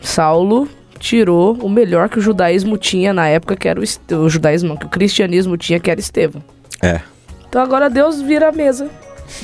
Saulo 0.00 0.68
tirou 1.04 1.52
o 1.60 1.68
melhor 1.68 2.08
que 2.08 2.18
o 2.18 2.22
judaísmo 2.22 2.78
tinha 2.78 3.12
na 3.12 3.28
época, 3.28 3.54
que 3.54 3.68
era 3.68 3.78
o, 3.78 3.84
o 4.16 4.28
judaísmo, 4.30 4.70
não, 4.70 4.76
que 4.76 4.86
o 4.86 4.88
cristianismo 4.88 5.54
tinha, 5.54 5.78
que 5.78 5.90
era 5.90 6.00
Estevão. 6.00 6.42
É. 6.82 7.00
Então 7.46 7.60
agora 7.60 7.90
Deus 7.90 8.22
vira 8.22 8.48
a 8.48 8.52
mesa. 8.52 8.88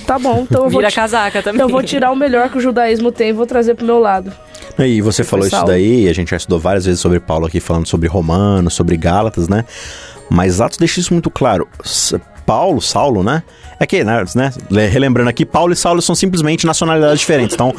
tá 0.06 0.18
bom, 0.18 0.46
então 0.48 0.64
eu 0.64 0.70
vou, 0.70 0.80
Vira 0.80 0.90
casaca 0.90 1.42
também. 1.42 1.56
então 1.58 1.68
eu 1.68 1.72
vou 1.72 1.82
tirar 1.82 2.10
o 2.12 2.16
melhor 2.16 2.48
que 2.48 2.56
o 2.56 2.60
judaísmo 2.62 3.12
tem 3.12 3.28
e 3.28 3.32
vou 3.34 3.44
trazer 3.44 3.74
pro 3.74 3.84
meu 3.84 3.98
lado. 3.98 4.32
E 4.78 5.02
você 5.02 5.22
falou 5.22 5.46
isso 5.46 5.64
daí, 5.66 6.08
a 6.08 6.14
gente 6.14 6.30
já 6.30 6.38
estudou 6.38 6.58
várias 6.58 6.86
vezes 6.86 6.98
sobre 6.98 7.20
Paulo 7.20 7.44
aqui, 7.44 7.60
falando 7.60 7.86
sobre 7.86 8.08
Romanos, 8.08 8.72
sobre 8.72 8.96
Gálatas, 8.96 9.46
né? 9.46 9.66
Mas 10.30 10.62
Atos 10.62 10.78
deixa 10.78 11.00
isso 11.00 11.12
muito 11.12 11.30
claro. 11.30 11.68
Paulo, 12.44 12.80
Saulo, 12.80 13.22
né? 13.22 13.42
É 13.82 13.86
que, 13.86 14.04
né, 14.04 14.22
né, 14.34 14.52
le- 14.70 14.86
relembrando 14.88 15.30
aqui, 15.30 15.46
Paulo 15.46 15.72
e 15.72 15.76
Saulo 15.76 16.02
são 16.02 16.14
simplesmente 16.14 16.66
nacionalidades 16.66 17.18
diferentes. 17.20 17.54
Então, 17.54 17.74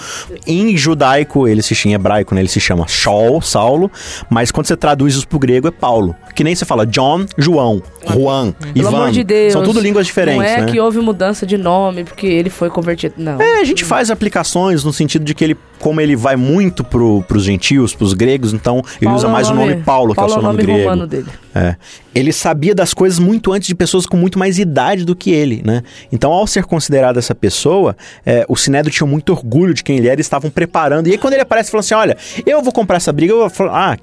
em 0.47 0.75
judaico, 0.75 1.47
ele 1.47 1.61
se 1.61 1.75
chama 1.75 1.91
em 1.91 1.95
hebraico, 1.95 2.33
né? 2.33 2.41
Ele 2.41 2.47
se 2.47 2.59
chama 2.59 2.87
Shaul, 2.87 3.39
Saulo, 3.41 3.91
mas 4.27 4.49
quando 4.51 4.65
você 4.65 4.75
traduz 4.75 5.13
isso 5.13 5.27
pro 5.27 5.37
grego 5.37 5.67
é 5.67 5.71
Paulo. 5.71 6.15
Que 6.33 6.43
nem 6.43 6.55
você 6.55 6.65
fala 6.65 6.87
John, 6.87 7.25
João, 7.37 7.83
Juan, 8.07 8.51
Pelo 8.51 8.71
Ivan. 8.75 8.87
amor 8.89 9.11
de 9.11 9.23
Deus. 9.23 9.53
São 9.53 9.61
tudo 9.63 9.79
línguas 9.79 10.07
diferentes, 10.07 10.41
Não 10.41 10.47
é 10.49 10.61
né? 10.61 10.71
que 10.71 10.79
houve 10.79 10.99
mudança 10.99 11.45
de 11.45 11.55
nome 11.57 12.03
porque 12.03 12.25
ele 12.25 12.49
foi 12.49 12.69
convertido. 12.71 13.13
Não. 13.17 13.39
É, 13.39 13.59
a 13.59 13.63
gente 13.63 13.85
faz 13.85 14.09
aplicações 14.09 14.83
no 14.83 14.91
sentido 14.91 15.23
de 15.23 15.35
que 15.35 15.43
ele, 15.43 15.57
como 15.77 16.01
ele 16.01 16.15
vai 16.15 16.35
muito 16.35 16.83
pro, 16.83 17.21
pros 17.27 17.43
gentios, 17.43 17.93
pros 17.93 18.13
gregos, 18.13 18.53
então 18.53 18.77
ele 18.99 19.05
Paulo 19.05 19.15
usa 19.17 19.27
é 19.27 19.31
mais 19.31 19.49
o 19.49 19.53
nome 19.53 19.75
Paulo, 19.83 20.15
que 20.15 20.19
é 20.19 20.23
o 20.23 20.29
seu 20.29 20.41
nome, 20.41 20.63
grego. 20.63 20.79
romano 20.79 21.05
dele. 21.05 21.27
É. 21.53 21.75
Ele 22.15 22.31
sabia 22.31 22.73
das 22.73 22.93
coisas 22.93 23.19
muito 23.19 23.51
antes 23.51 23.67
de 23.67 23.75
pessoas 23.75 24.05
com 24.05 24.15
muito 24.15 24.39
mais 24.39 24.57
idade 24.57 25.03
do 25.03 25.15
que 25.15 25.31
ele, 25.31 25.61
né? 25.65 25.83
Então, 26.11 26.31
ao 26.31 26.47
ser 26.47 26.63
considerado 26.63 27.17
essa 27.19 27.35
pessoa, 27.35 27.95
é, 28.25 28.45
o 28.47 28.55
Sinédrio 28.55 28.93
tinha 28.93 29.05
muito 29.05 29.33
orgulho 29.33 29.73
de 29.73 29.83
quem 29.83 29.97
ele 29.97 30.07
era 30.07 30.19
e 30.19 30.21
estavam 30.21 30.49
preparando. 30.49 31.07
E 31.07 31.11
aí, 31.11 31.17
quando 31.17 31.33
ele 31.33 31.41
aparece 31.41 31.69
e 31.69 31.71
falou 31.71 31.81
assim: 31.81 31.93
Olha, 31.93 32.17
eu 32.45 32.61
vou 32.61 32.71
comprar 32.71 32.97
essa 32.97 33.11
briga, 33.11 33.33
eu 33.33 33.49
falo, 33.49 33.71
ah, 33.71 33.97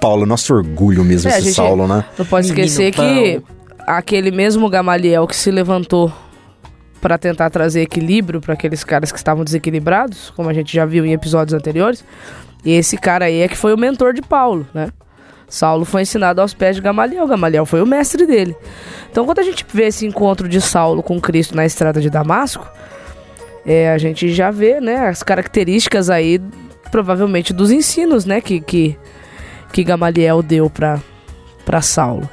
Paulo, 0.00 0.26
nosso 0.26 0.52
orgulho 0.54 1.02
mesmo, 1.02 1.30
É, 1.30 1.34
esse 1.38 1.46
gente- 1.48 1.54
Saulo, 1.54 1.88
né? 1.88 2.04
Não 2.18 2.26
pode 2.26 2.46
esquecer 2.48 2.92
que 2.92 3.42
aquele 3.86 4.30
mesmo 4.30 4.68
Gamaliel 4.68 5.26
que 5.26 5.36
se 5.36 5.50
levantou 5.50 6.12
para 7.00 7.18
tentar 7.18 7.50
trazer 7.50 7.82
equilíbrio 7.82 8.40
para 8.40 8.54
aqueles 8.54 8.82
caras 8.82 9.12
que 9.12 9.18
estavam 9.18 9.44
desequilibrados, 9.44 10.30
como 10.36 10.48
a 10.48 10.54
gente 10.54 10.72
já 10.74 10.86
viu 10.86 11.04
em 11.04 11.12
episódios 11.12 11.52
anteriores, 11.54 12.02
e 12.64 12.72
esse 12.72 12.96
cara 12.96 13.26
aí 13.26 13.40
é 13.40 13.48
que 13.48 13.56
foi 13.56 13.74
o 13.74 13.78
mentor 13.78 14.14
de 14.14 14.22
Paulo, 14.22 14.66
né? 14.72 14.88
Saulo 15.54 15.84
foi 15.84 16.02
ensinado 16.02 16.40
aos 16.40 16.52
pés 16.52 16.74
de 16.74 16.82
Gamaliel, 16.82 17.28
Gamaliel 17.28 17.64
foi 17.64 17.80
o 17.80 17.86
mestre 17.86 18.26
dele. 18.26 18.56
Então, 19.08 19.24
quando 19.24 19.38
a 19.38 19.42
gente 19.44 19.64
vê 19.72 19.84
esse 19.84 20.04
encontro 20.04 20.48
de 20.48 20.60
Saulo 20.60 21.00
com 21.00 21.20
Cristo 21.20 21.54
na 21.54 21.64
estrada 21.64 22.00
de 22.00 22.10
Damasco, 22.10 22.66
é, 23.64 23.92
a 23.92 23.96
gente 23.96 24.34
já 24.34 24.50
vê, 24.50 24.80
né, 24.80 25.06
as 25.06 25.22
características 25.22 26.10
aí, 26.10 26.40
provavelmente, 26.90 27.52
dos 27.52 27.70
ensinos, 27.70 28.24
né, 28.24 28.40
que, 28.40 28.60
que, 28.60 28.98
que 29.72 29.84
Gamaliel 29.84 30.42
deu 30.42 30.68
para 30.68 31.80
Saulo. 31.80 32.28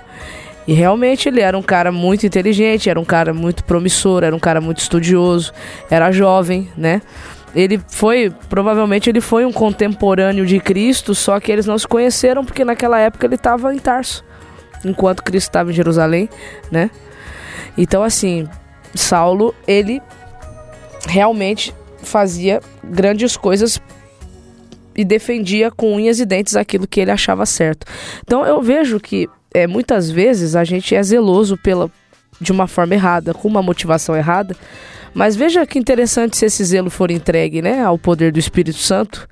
E 0.67 0.73
realmente 0.73 1.29
ele 1.29 1.41
era 1.41 1.55
um 1.55 1.61
cara 1.61 1.91
muito 1.91 2.25
inteligente, 2.25 2.89
era 2.89 2.99
um 2.99 3.05
cara 3.05 3.35
muito 3.35 3.63
promissor, 3.63 4.23
era 4.23 4.35
um 4.35 4.39
cara 4.39 4.59
muito 4.59 4.79
estudioso, 4.79 5.53
era 5.91 6.11
jovem, 6.11 6.69
né? 6.75 7.03
Ele 7.55 7.81
foi, 7.87 8.31
provavelmente 8.49 9.09
ele 9.09 9.19
foi 9.19 9.45
um 9.45 9.51
contemporâneo 9.51 10.45
de 10.45 10.59
Cristo, 10.59 11.13
só 11.13 11.39
que 11.39 11.51
eles 11.51 11.65
não 11.65 11.77
se 11.77 11.87
conheceram 11.87 12.45
porque 12.45 12.63
naquela 12.63 12.97
época 12.99 13.25
ele 13.25 13.35
estava 13.35 13.73
em 13.73 13.79
Tarso, 13.79 14.23
enquanto 14.85 15.23
Cristo 15.23 15.49
estava 15.49 15.69
em 15.69 15.73
Jerusalém, 15.73 16.29
né? 16.71 16.89
Então 17.77 18.03
assim, 18.03 18.47
Saulo, 18.95 19.53
ele 19.67 20.01
realmente 21.07 21.73
fazia 22.01 22.61
grandes 22.83 23.35
coisas 23.35 23.79
e 24.95 25.03
defendia 25.03 25.71
com 25.71 25.95
unhas 25.95 26.19
e 26.19 26.25
dentes 26.25 26.55
aquilo 26.55 26.87
que 26.87 26.99
ele 26.99 27.11
achava 27.11 27.45
certo. 27.45 27.85
Então 28.23 28.45
eu 28.45 28.61
vejo 28.61 28.99
que 28.99 29.29
é, 29.53 29.67
muitas 29.67 30.09
vezes 30.09 30.55
a 30.55 30.63
gente 30.63 30.95
é 30.95 31.03
zeloso 31.03 31.57
pela, 31.57 31.89
de 32.39 32.51
uma 32.51 32.67
forma 32.67 32.93
errada, 32.93 33.33
com 33.33 33.47
uma 33.47 33.61
motivação 33.61 34.15
errada, 34.15 34.55
mas 35.13 35.35
veja 35.35 35.65
que 35.65 35.77
interessante 35.79 36.37
se 36.37 36.45
esse 36.45 36.63
zelo 36.63 36.89
for 36.89 37.11
entregue 37.11 37.61
né, 37.61 37.83
ao 37.83 37.97
poder 37.97 38.31
do 38.31 38.39
Espírito 38.39 38.77
Santo, 38.79 39.27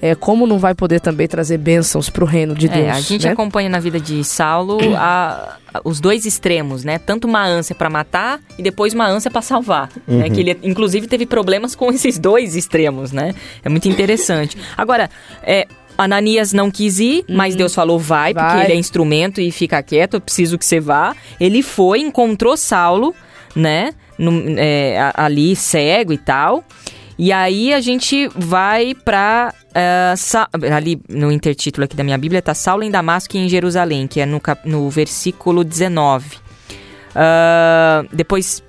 é, 0.00 0.14
como 0.14 0.46
não 0.46 0.58
vai 0.60 0.74
poder 0.76 1.00
também 1.00 1.26
trazer 1.26 1.58
bênçãos 1.58 2.08
para 2.08 2.22
o 2.22 2.26
reino 2.26 2.54
de 2.54 2.68
Deus. 2.68 2.86
É, 2.86 2.90
a 2.90 3.00
gente 3.00 3.26
né? 3.26 3.32
acompanha 3.32 3.68
na 3.68 3.80
vida 3.80 3.98
de 3.98 4.22
Saulo 4.22 4.78
a- 4.96 5.56
a- 5.74 5.80
os 5.84 5.98
dois 5.98 6.24
extremos, 6.24 6.84
né? 6.84 6.98
Tanto 6.98 7.26
uma 7.26 7.44
ânsia 7.44 7.74
pra 7.74 7.90
matar 7.90 8.38
e 8.56 8.62
depois 8.62 8.94
uma 8.94 9.08
ânsia 9.08 9.28
pra 9.28 9.42
salvar. 9.42 9.90
Uhum. 10.06 10.18
Né? 10.18 10.30
Que 10.30 10.40
ele, 10.40 10.58
inclusive, 10.62 11.08
teve 11.08 11.26
problemas 11.26 11.74
com 11.74 11.90
esses 11.92 12.16
dois 12.16 12.54
extremos, 12.54 13.10
né? 13.10 13.34
É 13.64 13.68
muito 13.68 13.88
interessante. 13.88 14.56
Agora, 14.76 15.10
é, 15.42 15.66
Ananias 15.96 16.52
não 16.52 16.70
quis 16.70 17.00
ir, 17.00 17.24
mas 17.28 17.56
Deus 17.56 17.74
falou 17.74 17.98
vai, 17.98 18.32
porque 18.32 18.46
Uhum. 18.46 18.54
Vai. 18.54 18.64
ele 18.66 18.72
é 18.74 18.76
instrumento 18.76 19.40
e 19.40 19.50
fica 19.50 19.82
quieto, 19.82 20.14
eu 20.14 20.20
preciso 20.20 20.56
que 20.56 20.64
você 20.64 20.78
vá. 20.78 21.16
Ele 21.40 21.60
foi, 21.60 21.98
encontrou 21.98 22.56
Saulo, 22.56 23.12
né? 23.58 23.92
No- 24.18 24.54
é, 24.56 25.10
ali 25.14 25.54
cego 25.56 26.12
e 26.12 26.18
tal. 26.18 26.64
E 27.18 27.32
aí 27.32 27.74
a 27.74 27.80
gente 27.80 28.28
vai 28.36 28.94
pra. 28.94 29.52
eh, 29.74 30.14
Sa- 30.16 30.48
ali 30.74 31.00
no 31.08 31.32
intertítulo 31.32 31.84
aqui 31.84 31.96
da 31.96 32.04
minha 32.04 32.16
Bíblia 32.16 32.40
tá 32.40 32.54
Saulo 32.54 32.84
em 32.84 32.90
Damasco 32.90 33.36
e 33.36 33.40
em 33.40 33.48
Jerusalém, 33.48 34.06
que 34.06 34.20
é 34.20 34.26
no, 34.26 34.40
no 34.64 34.88
versículo 34.88 35.64
19. 35.64 36.36
Ah, 37.14 38.04
depois 38.12 38.62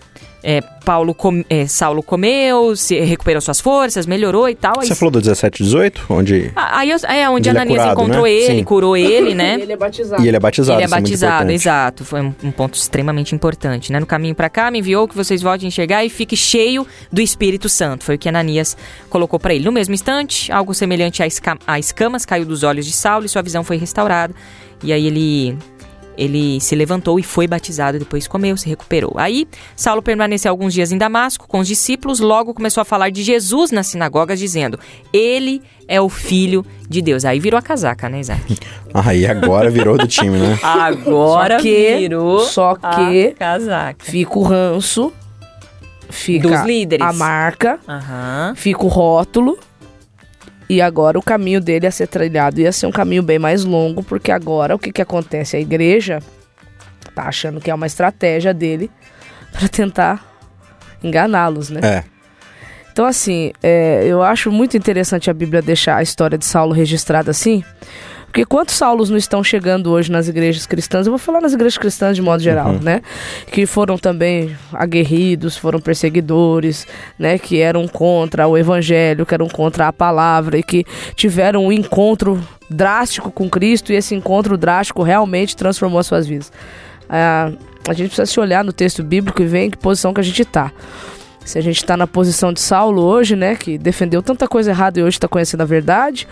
é, 0.43 0.61
Paulo 0.61 1.13
com- 1.13 1.43
é, 1.49 1.67
Saulo 1.67 2.01
comeu, 2.01 2.75
se 2.75 2.99
recuperou 2.99 3.41
suas 3.41 3.59
forças, 3.59 4.05
melhorou 4.05 4.47
e 4.49 4.55
tal. 4.55 4.79
aí- 4.79 4.87
Você 4.87 4.95
falou 4.95 5.11
do 5.11 5.19
17 5.21 5.61
e 5.61 5.65
18? 5.65 6.05
Onde. 6.09 6.51
Ah, 6.55 6.79
Aí 6.79 6.91
é 7.21 7.29
onde 7.29 7.49
é 7.49 7.51
Ananias 7.51 7.77
curado, 7.79 7.91
encontrou 8.01 8.23
né? 8.23 8.31
ele, 8.31 8.55
Sim. 8.57 8.63
curou 8.63 8.95
ele, 8.97 9.35
né? 9.35 9.59
Ele 9.61 9.73
é 9.73 9.77
batizado. 9.77 10.23
E 10.23 10.27
ele 10.27 10.37
é 10.37 10.39
batizado. 10.39 10.77
Ele 10.79 10.83
é 10.83 10.85
isso 10.85 10.95
muito 10.95 11.03
batizado, 11.05 11.51
exato. 11.51 12.05
Foi 12.05 12.21
um, 12.21 12.33
um 12.43 12.51
ponto 12.51 12.75
extremamente 12.75 13.35
importante, 13.35 13.91
né? 13.91 13.99
No 13.99 14.05
caminho 14.05 14.33
pra 14.33 14.49
cá, 14.49 14.71
me 14.71 14.79
enviou 14.79 15.07
que 15.07 15.15
vocês 15.15 15.41
voltem 15.41 15.65
a 15.65 15.69
enxergar 15.69 16.05
e 16.05 16.09
fique 16.09 16.35
cheio 16.37 16.87
do 17.11 17.21
Espírito 17.21 17.67
Santo. 17.67 18.03
Foi 18.05 18.15
o 18.15 18.17
que 18.17 18.29
Ananias 18.29 18.77
colocou 19.09 19.39
pra 19.39 19.53
ele. 19.53 19.65
No 19.65 19.71
mesmo 19.71 19.93
instante, 19.93 20.51
algo 20.51 20.73
semelhante 20.73 21.21
a, 21.21 21.27
esca- 21.27 21.57
a 21.67 21.77
escamas 21.77 22.25
caiu 22.25 22.45
dos 22.45 22.63
olhos 22.63 22.85
de 22.85 22.93
Saulo 22.93 23.25
e 23.25 23.29
sua 23.29 23.41
visão 23.41 23.63
foi 23.63 23.77
restaurada. 23.77 24.33
E 24.83 24.93
aí 24.93 25.05
ele 25.05 25.57
ele 26.19 26.59
se 26.59 26.75
levantou 26.75 27.19
e 27.19 27.23
foi 27.23 27.47
batizado, 27.47 27.97
depois 27.97 28.27
comeu, 28.27 28.55
se 28.57 28.67
recuperou. 28.67 29.13
Aí, 29.17 29.47
Saulo 29.75 30.01
permaneceu 30.01 30.51
alguns 30.51 30.73
dias 30.73 30.91
em 30.91 30.97
Damasco 30.97 31.47
com 31.47 31.59
os 31.59 31.67
discípulos, 31.67 32.19
logo 32.19 32.53
começou 32.53 32.81
a 32.81 32.85
falar 32.85 33.09
de 33.09 33.23
Jesus 33.23 33.71
nas 33.71 33.87
sinagogas, 33.87 34.37
dizendo: 34.39 34.77
Ele 35.13 35.61
é 35.87 35.99
o 36.01 36.09
Filho 36.09 36.65
de 36.89 37.01
Deus. 37.01 37.25
Aí 37.25 37.39
virou 37.39 37.57
a 37.57 37.61
casaca, 37.61 38.09
né, 38.09 38.19
Isaac? 38.19 38.57
Aí 38.93 39.25
agora 39.25 39.69
virou 39.69 39.97
do 39.97 40.07
time, 40.07 40.37
né? 40.37 40.59
Agora 40.61 41.55
Só 41.57 41.61
que- 41.63 41.97
virou 41.97 42.39
só 42.41 42.75
que- 42.75 43.27
a 43.27 43.33
casaca. 43.39 44.05
Fica 44.05 44.37
o 44.39 44.43
ranço, 44.43 45.13
fica 46.09 46.47
Dos 46.49 46.61
líderes. 46.65 47.05
a 47.05 47.13
marca, 47.13 47.79
Aham. 47.87 48.53
fica 48.55 48.83
o 48.83 48.87
rótulo. 48.87 49.57
E 50.69 50.81
agora 50.81 51.17
o 51.17 51.21
caminho 51.21 51.59
dele 51.59 51.87
a 51.87 51.91
ser 51.91 52.07
trilhado 52.07 52.61
ia 52.61 52.71
ser 52.71 52.85
um 52.85 52.91
caminho 52.91 53.23
bem 53.23 53.39
mais 53.39 53.63
longo, 53.63 54.03
porque 54.03 54.31
agora 54.31 54.75
o 54.75 54.79
que, 54.79 54.91
que 54.91 55.01
acontece? 55.01 55.57
A 55.57 55.59
igreja 55.59 56.21
tá 57.15 57.23
achando 57.23 57.59
que 57.59 57.71
é 57.71 57.73
uma 57.73 57.87
estratégia 57.87 58.53
dele 58.53 58.91
para 59.51 59.67
tentar 59.67 60.23
enganá-los, 61.03 61.69
né? 61.69 61.79
É. 61.83 62.03
Então, 62.91 63.05
assim, 63.07 63.51
é, 63.63 64.03
eu 64.05 64.21
acho 64.21 64.51
muito 64.51 64.75
interessante 64.75 65.29
a 65.29 65.33
Bíblia 65.33 65.61
deixar 65.61 65.95
a 65.95 66.03
história 66.03 66.37
de 66.37 66.45
Saulo 66.45 66.73
registrada 66.73 67.31
assim, 67.31 67.63
porque 68.29 68.45
quantos 68.45 68.75
Saulos 68.75 69.09
não 69.09 69.17
estão 69.17 69.43
chegando 69.43 69.91
hoje 69.91 70.11
nas 70.11 70.27
igrejas 70.27 70.67
cristãs? 70.67 71.07
Eu 71.07 71.11
vou 71.11 71.17
falar 71.17 71.41
nas 71.41 71.53
igrejas 71.53 71.79
cristãs 71.79 72.15
de 72.15 72.21
modo 72.21 72.43
geral, 72.43 72.73
né? 72.73 73.01
Que 73.51 73.65
foram 73.65 73.97
também 73.97 74.55
aguerridos, 74.71 75.57
foram 75.57 75.79
perseguidores, 75.79 76.85
né? 77.17 77.39
Que 77.39 77.59
eram 77.59 77.87
contra 77.87 78.47
o 78.47 78.55
evangelho, 78.55 79.25
que 79.25 79.33
eram 79.33 79.47
contra 79.47 79.87
a 79.87 79.93
palavra 79.93 80.59
e 80.59 80.63
que 80.63 80.85
tiveram 81.15 81.65
um 81.65 81.71
encontro 81.71 82.39
drástico 82.69 83.31
com 83.31 83.49
Cristo 83.49 83.91
e 83.91 83.95
esse 83.95 84.13
encontro 84.13 84.55
drástico 84.57 85.01
realmente 85.01 85.55
transformou 85.55 85.99
as 85.99 86.05
suas 86.05 86.27
vidas. 86.27 86.51
Ah, 87.09 87.51
a 87.87 87.93
gente 87.93 88.09
precisa 88.09 88.27
se 88.27 88.39
olhar 88.39 88.63
no 88.63 88.71
texto 88.71 89.01
bíblico 89.01 89.41
e 89.41 89.45
ver 89.47 89.65
em 89.65 89.71
que 89.71 89.77
posição 89.77 90.13
que 90.13 90.21
a 90.21 90.23
gente 90.23 90.43
está. 90.43 90.71
Se 91.49 91.57
a 91.57 91.61
gente 91.61 91.77
está 91.77 91.97
na 91.97 92.05
posição 92.05 92.53
de 92.53 92.59
Saulo 92.59 93.01
hoje, 93.01 93.35
né, 93.35 93.55
que 93.55 93.75
defendeu 93.75 94.21
tanta 94.21 94.47
coisa 94.47 94.69
errada 94.69 94.99
e 94.99 95.03
hoje 95.03 95.17
está 95.17 95.27
conhecendo 95.27 95.61
a 95.61 95.65
verdade, 95.65 96.27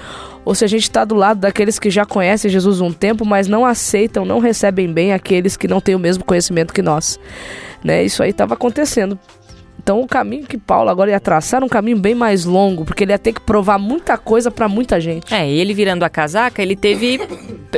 ou 0.46 0.54
se 0.54 0.64
a 0.64 0.68
gente 0.68 0.84
está 0.84 1.04
do 1.04 1.16
lado 1.16 1.40
daqueles 1.40 1.80
que 1.80 1.90
já 1.90 2.06
conhecem 2.06 2.52
Jesus 2.52 2.82
um 2.82 2.94
tempo, 2.94 3.26
mas 3.26 3.48
não 3.48 3.66
aceitam, 3.66 4.24
não 4.24 4.38
recebem 4.38 4.94
bem 4.94 5.14
aqueles 5.14 5.58
que 5.58 5.68
não 5.68 5.82
têm 5.82 5.96
o 5.96 6.00
mesmo 6.00 6.24
conhecimento 6.24 6.72
que 6.72 6.84
nós, 6.84 7.20
né? 7.84 8.04
Isso 8.04 8.22
aí 8.22 8.30
estava 8.30 8.54
acontecendo. 8.54 9.18
Então 9.82 10.02
o 10.02 10.08
caminho 10.08 10.46
que 10.46 10.56
Paulo 10.56 10.88
agora 10.88 11.10
ia 11.10 11.20
traçar 11.20 11.58
era 11.58 11.66
um 11.66 11.70
caminho 11.70 11.98
bem 11.98 12.14
mais 12.14 12.46
longo, 12.46 12.86
porque 12.86 13.04
ele 13.04 13.12
ia 13.12 13.18
ter 13.18 13.34
que 13.34 13.42
provar 13.42 13.80
muita 13.80 14.20
coisa 14.20 14.52
para 14.52 14.70
muita 14.70 15.02
gente. 15.02 15.34
É, 15.34 15.50
ele 15.50 15.74
virando 15.74 16.04
a 16.04 16.10
casaca, 16.10 16.62
ele 16.62 16.76
teve. 16.76 17.20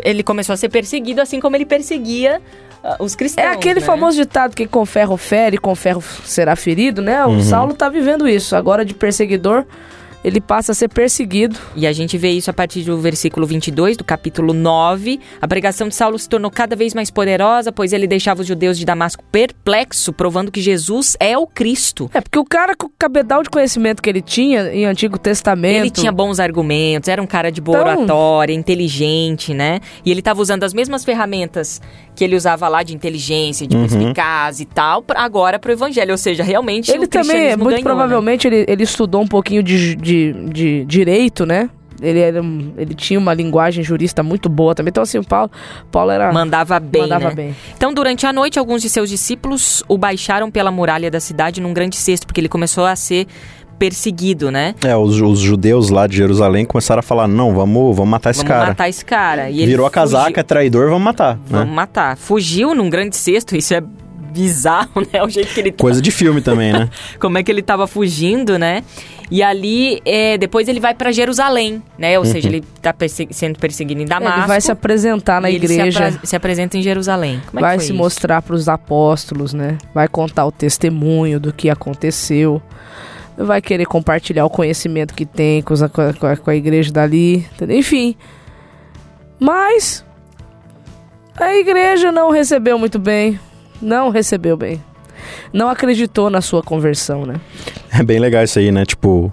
Ele 0.03 0.24
começou 0.24 0.51
a 0.51 0.58
ser 0.58 0.67
perseguido, 0.67 1.22
assim 1.22 1.39
como 1.39 1.55
ele 1.55 1.65
perseguia 1.65 2.41
os 3.00 3.15
cristãos. 3.15 3.45
É 3.45 3.51
aquele 3.51 3.79
né? 3.79 3.86
famoso 3.86 4.17
ditado 4.17 4.55
que 4.55 4.67
com 4.67 4.86
ferro 4.86 5.17
fere, 5.17 5.57
com 5.57 5.75
ferro 5.75 6.01
será 6.24 6.55
ferido, 6.55 7.01
né? 7.01 7.25
O 7.25 7.41
Saulo 7.41 7.74
tá 7.74 7.89
vivendo 7.89 8.27
isso. 8.27 8.55
Agora 8.55 8.86
de 8.86 8.93
perseguidor, 8.93 9.65
ele 10.24 10.41
passa 10.41 10.71
a 10.71 10.75
ser 10.75 10.89
perseguido. 10.89 11.57
E 11.75 11.88
a 11.88 11.93
gente 11.93 12.17
vê 12.17 12.29
isso 12.29 12.50
a 12.50 12.53
partir 12.53 12.83
do 12.83 12.98
versículo 12.98 13.45
22 13.45 13.98
do 13.98 14.03
capítulo 14.03 14.53
9. 14.53 15.19
A 15.41 15.48
pregação 15.48 15.88
de 15.88 15.95
Saulo 15.95 16.17
se 16.19 16.27
tornou 16.27 16.51
cada 16.51 16.75
vez 16.75 16.93
mais 16.93 17.09
poderosa, 17.09 17.71
pois 17.71 17.93
ele 17.93 18.07
deixava 18.07 18.41
os 18.41 18.48
judeus 18.48 18.77
de 18.77 18.86
Damasco 18.86 19.24
perplexo, 19.31 20.12
provando 20.12 20.51
que 20.51 20.62
Jesus 20.62 21.15
é 21.19 21.38
o 21.38 21.48
Cristo. 21.48 22.09
É, 22.13 22.21
porque 22.21 22.38
o 22.38 22.45
cara 22.45 22.75
com 22.75 22.88
o 22.88 22.91
cabedal 22.98 23.43
de 23.43 23.50
conhecimento 23.50 24.01
que 24.01 24.09
ele 24.09 24.21
tinha 24.21 24.74
em 24.74 24.86
Antigo 24.86 25.17
Testamento... 25.17 25.79
Ele 25.79 25.89
tinha 25.89 26.12
bons 26.12 26.39
argumentos, 26.39 27.07
era 27.07 27.21
um 27.21 27.27
cara 27.27 27.51
de 27.51 27.62
boa 27.62 27.79
então... 27.79 27.93
oratória, 27.93 28.53
inteligente, 28.53 29.53
né? 29.53 29.79
E 30.05 30.12
ele 30.12 30.19
estava 30.19 30.41
usando 30.41 30.63
as 30.63 30.74
mesmas 30.74 31.05
ferramentas 31.05 31.81
que 32.20 32.24
ele 32.26 32.36
usava 32.36 32.68
lá 32.68 32.84
de 32.84 32.94
inteligência, 32.94 33.66
de 33.66 33.78
uhum. 33.78 33.88
perspicaz 33.88 34.60
e 34.60 34.66
tal, 34.66 35.02
pra, 35.02 35.22
agora 35.22 35.58
pro 35.58 35.72
evangelho. 35.72 36.12
Ou 36.12 36.18
seja, 36.18 36.44
realmente 36.44 36.92
ele 36.92 37.08
também, 37.08 37.56
muito 37.56 37.70
ganhou, 37.70 37.72
né? 37.72 37.82
provavelmente, 37.82 38.50
né? 38.50 38.58
ele, 38.58 38.66
ele 38.68 38.84
estudou 38.84 39.22
um 39.22 39.28
pouquinho 39.28 39.64
de, 39.64 39.96
de, 39.96 40.34
de 40.34 40.84
direito, 40.84 41.46
né? 41.46 41.70
Ele, 42.02 42.20
era, 42.20 42.40
ele 42.78 42.94
tinha 42.94 43.18
uma 43.18 43.34
linguagem 43.34 43.86
jurista 43.86 44.22
muito 44.22 44.50
boa 44.50 44.76
também. 44.76 44.90
Então, 44.90 45.02
assim, 45.04 45.18
o 45.18 45.24
Paulo, 45.24 45.50
Paulo 45.90 46.12
era. 46.12 46.30
Mandava 46.34 46.78
bem. 46.78 47.04
Mandava 47.04 47.30
né? 47.30 47.36
bem. 47.36 47.56
Então, 47.78 47.94
durante 47.94 48.26
a 48.26 48.34
noite, 48.34 48.60
alguns 48.60 48.82
de 48.82 48.90
seus 48.90 49.10
discípulos 49.10 49.82
o 49.88 49.98
baixaram 49.98 50.52
pela 50.52 50.72
muralha 50.72 51.10
da 51.10 51.22
cidade 51.22 51.62
num 51.62 51.72
grande 51.72 51.96
cesto, 51.96 52.28
porque 52.28 52.42
ele 52.42 52.50
começou 52.50 52.86
a 52.86 52.98
ser 52.98 53.28
perseguido, 53.79 54.51
né? 54.51 54.75
É, 54.86 54.95
os, 54.95 55.19
os, 55.21 55.39
judeus 55.39 55.89
lá 55.89 56.05
de 56.05 56.17
Jerusalém 56.17 56.65
começaram 56.65 57.00
a 57.00 57.03
falar: 57.03 57.27
não, 57.27 57.55
vamos, 57.55 57.95
vamos 57.95 58.12
matar 58.12 58.31
esse 58.31 58.39
vamos 58.39 58.50
cara. 58.50 58.59
Vamos 58.59 58.71
matar 58.71 58.89
esse 58.89 59.05
cara. 59.05 59.50
E 59.50 59.65
Virou 59.65 59.86
a 59.86 59.89
casaca, 59.89 60.41
é 60.41 60.43
traidor, 60.43 60.89
vamos 60.89 61.03
matar. 61.03 61.39
Vamos 61.48 61.69
né? 61.69 61.74
matar. 61.74 62.17
Fugiu 62.17 62.75
num 62.75 62.89
grande 62.89 63.15
cesto, 63.15 63.55
isso 63.55 63.74
é 63.74 63.81
bizarro, 64.29 65.01
né? 65.12 65.24
O 65.24 65.29
jeito 65.29 65.53
que 65.53 65.59
ele 65.59 65.71
Coisa 65.71 66.01
de 66.01 66.12
filme 66.12 66.41
também, 66.41 66.74
né? 66.74 66.89
Como 67.19 67.38
é 67.38 67.43
que 67.43 67.51
ele 67.51 67.62
tava 67.62 67.88
fugindo, 67.88 68.59
né? 68.59 68.83
E 69.31 69.43
ali, 69.43 70.01
é, 70.05 70.39
depois 70.39 70.67
ele 70.67 70.79
vai 70.79 70.95
para 70.95 71.12
Jerusalém, 71.12 71.83
né? 71.98 72.17
Ou 72.17 72.25
uhum. 72.25 72.31
seja, 72.31 72.50
ele 72.50 72.63
tá 72.81 72.91
persegu 72.91 73.31
sendo 73.31 73.59
perseguido 73.59 74.01
em 74.01 74.05
Damasco. 74.05 74.39
Ele 74.39 74.48
vai 74.48 74.59
se 74.59 74.71
apresentar 74.71 75.39
na 75.39 75.51
igreja. 75.51 76.12
Se, 76.13 76.19
se, 76.24 76.36
apresenta 76.36 76.77
em 76.77 76.81
Jerusalém. 76.81 77.39
Como 77.45 77.59
é 77.59 77.62
vai 77.62 77.79
se 77.79 77.86
isso? 77.86 77.93
mostrar 77.93 78.41
para 78.41 78.55
os 78.55 78.67
apóstolos, 78.67 79.53
né? 79.53 79.77
Vai 79.93 80.07
contar 80.07 80.48
o 80.48 80.51
testemunho 80.51 81.39
do 81.39 81.53
que 81.53 81.69
aconteceu. 81.69 82.59
Vai 83.39 83.62
querer 83.62 83.86
compartilhar 83.86 84.46
o 84.46 84.50
conhecimento 84.50 85.13
que 85.13 85.25
tem 85.25 85.62
com, 85.62 85.74
com, 86.19 86.27
a, 86.27 86.38
com 86.38 86.50
a 86.50 86.55
igreja 86.55 86.91
dali. 86.91 87.48
Enfim. 87.69 88.15
Mas 89.39 90.05
a 91.38 91.55
igreja 91.55 92.12
não 92.12 92.29
recebeu 92.29 92.77
muito 92.77 93.00
bem 93.00 93.39
não 93.81 94.10
recebeu 94.10 94.58
bem. 94.58 94.81
Não 95.53 95.69
acreditou 95.69 96.29
na 96.29 96.41
sua 96.41 96.62
conversão, 96.62 97.25
né? 97.25 97.36
É 97.91 98.03
bem 98.03 98.19
legal 98.19 98.43
isso 98.43 98.60
aí, 98.60 98.72
né? 98.72 98.86
Tipo, 98.86 99.31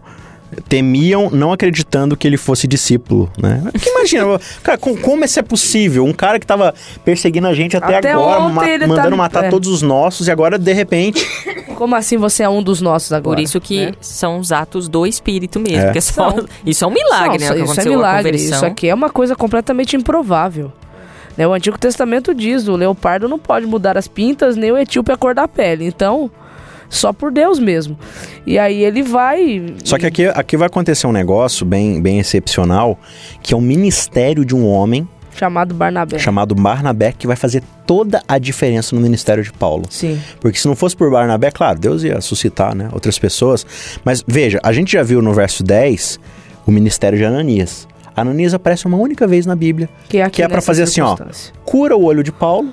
temiam 0.68 1.30
não 1.30 1.52
acreditando 1.52 2.16
que 2.16 2.26
ele 2.26 2.36
fosse 2.36 2.66
discípulo, 2.66 3.30
né? 3.38 3.62
Porque 3.72 3.88
imagina, 3.90 4.24
cara, 4.62 4.78
como 4.78 5.24
isso 5.24 5.38
é 5.38 5.42
possível? 5.42 6.04
Um 6.04 6.12
cara 6.12 6.38
que 6.38 6.46
tava 6.46 6.74
perseguindo 7.04 7.46
a 7.46 7.54
gente 7.54 7.76
até, 7.76 7.98
até 7.98 8.12
agora, 8.12 8.48
ma 8.48 8.62
tá 8.62 8.86
mandando 8.86 9.10
tá... 9.10 9.16
matar 9.16 9.44
é. 9.44 9.48
todos 9.48 9.68
os 9.68 9.82
nossos 9.82 10.28
e 10.28 10.30
agora 10.30 10.58
de 10.58 10.72
repente... 10.72 11.26
Como 11.76 11.94
assim 11.94 12.16
você 12.16 12.42
é 12.42 12.48
um 12.48 12.62
dos 12.62 12.80
nossos 12.80 13.12
agora? 13.12 13.36
Por 13.36 13.42
isso 13.42 13.60
que 13.60 13.86
né? 13.86 13.92
são 14.00 14.38
os 14.38 14.50
atos 14.50 14.88
do 14.88 15.06
Espírito 15.06 15.60
mesmo, 15.60 15.90
é. 15.94 16.00
só, 16.00 16.34
isso 16.64 16.84
é 16.84 16.88
um 16.88 16.90
milagre, 16.90 17.44
São, 17.44 17.56
né? 17.56 17.64
Isso 17.64 17.80
é 17.80 17.84
milagre, 17.84 18.36
isso 18.36 18.66
aqui 18.66 18.88
é 18.88 18.94
uma 18.94 19.10
coisa 19.10 19.36
completamente 19.36 19.94
improvável. 19.94 20.72
Né? 21.36 21.46
O 21.46 21.52
Antigo 21.52 21.78
Testamento 21.78 22.34
diz: 22.34 22.66
o 22.66 22.76
leopardo 22.76 23.28
não 23.28 23.38
pode 23.38 23.66
mudar 23.66 23.96
as 23.98 24.08
pintas, 24.08 24.56
nem 24.56 24.72
o 24.72 24.78
etíope 24.78 25.12
a 25.12 25.16
cor 25.16 25.34
da 25.34 25.46
pele. 25.46 25.86
Então, 25.86 26.30
só 26.88 27.12
por 27.12 27.30
Deus 27.30 27.58
mesmo. 27.58 27.98
E 28.46 28.58
aí 28.58 28.82
ele 28.82 29.02
vai. 29.02 29.74
Só 29.84 29.98
que 29.98 30.06
aqui, 30.06 30.26
aqui 30.26 30.56
vai 30.56 30.66
acontecer 30.66 31.06
um 31.06 31.12
negócio 31.12 31.66
bem, 31.66 32.00
bem 32.00 32.18
excepcional, 32.18 32.98
que 33.42 33.52
é 33.52 33.56
o 33.56 33.60
ministério 33.60 34.44
de 34.44 34.54
um 34.54 34.66
homem. 34.66 35.06
Chamado 35.36 35.74
Barnabé. 35.74 36.18
Chamado 36.18 36.54
Barnabé, 36.54 37.12
que 37.12 37.26
vai 37.26 37.36
fazer 37.36 37.62
toda 37.86 38.22
a 38.26 38.38
diferença 38.38 38.96
no 38.96 39.02
ministério 39.02 39.44
de 39.44 39.52
Paulo. 39.52 39.84
Sim. 39.90 40.20
Porque 40.40 40.58
se 40.58 40.66
não 40.66 40.74
fosse 40.74 40.96
por 40.96 41.10
Barnabé, 41.10 41.50
claro, 41.50 41.78
Deus 41.78 42.02
ia 42.02 42.20
suscitar 42.20 42.74
né, 42.74 42.88
outras 42.92 43.18
pessoas. 43.18 43.66
Mas 44.04 44.24
veja, 44.26 44.58
a 44.62 44.72
gente 44.72 44.92
já 44.92 45.02
viu 45.02 45.20
no 45.20 45.34
verso 45.34 45.62
10 45.62 46.18
o 46.66 46.70
ministério 46.70 47.18
de 47.18 47.24
Ananias. 47.24 47.86
Ananias 48.16 48.54
aparece 48.54 48.86
uma 48.86 48.96
única 48.96 49.26
vez 49.26 49.44
na 49.44 49.54
Bíblia. 49.54 49.90
Que 50.08 50.18
é, 50.18 50.30
que 50.30 50.42
é 50.42 50.48
para 50.48 50.62
fazer 50.62 50.84
assim, 50.84 51.02
ó. 51.02 51.16
Cura 51.64 51.94
o 51.94 52.02
olho 52.02 52.22
de 52.22 52.32
Paulo, 52.32 52.72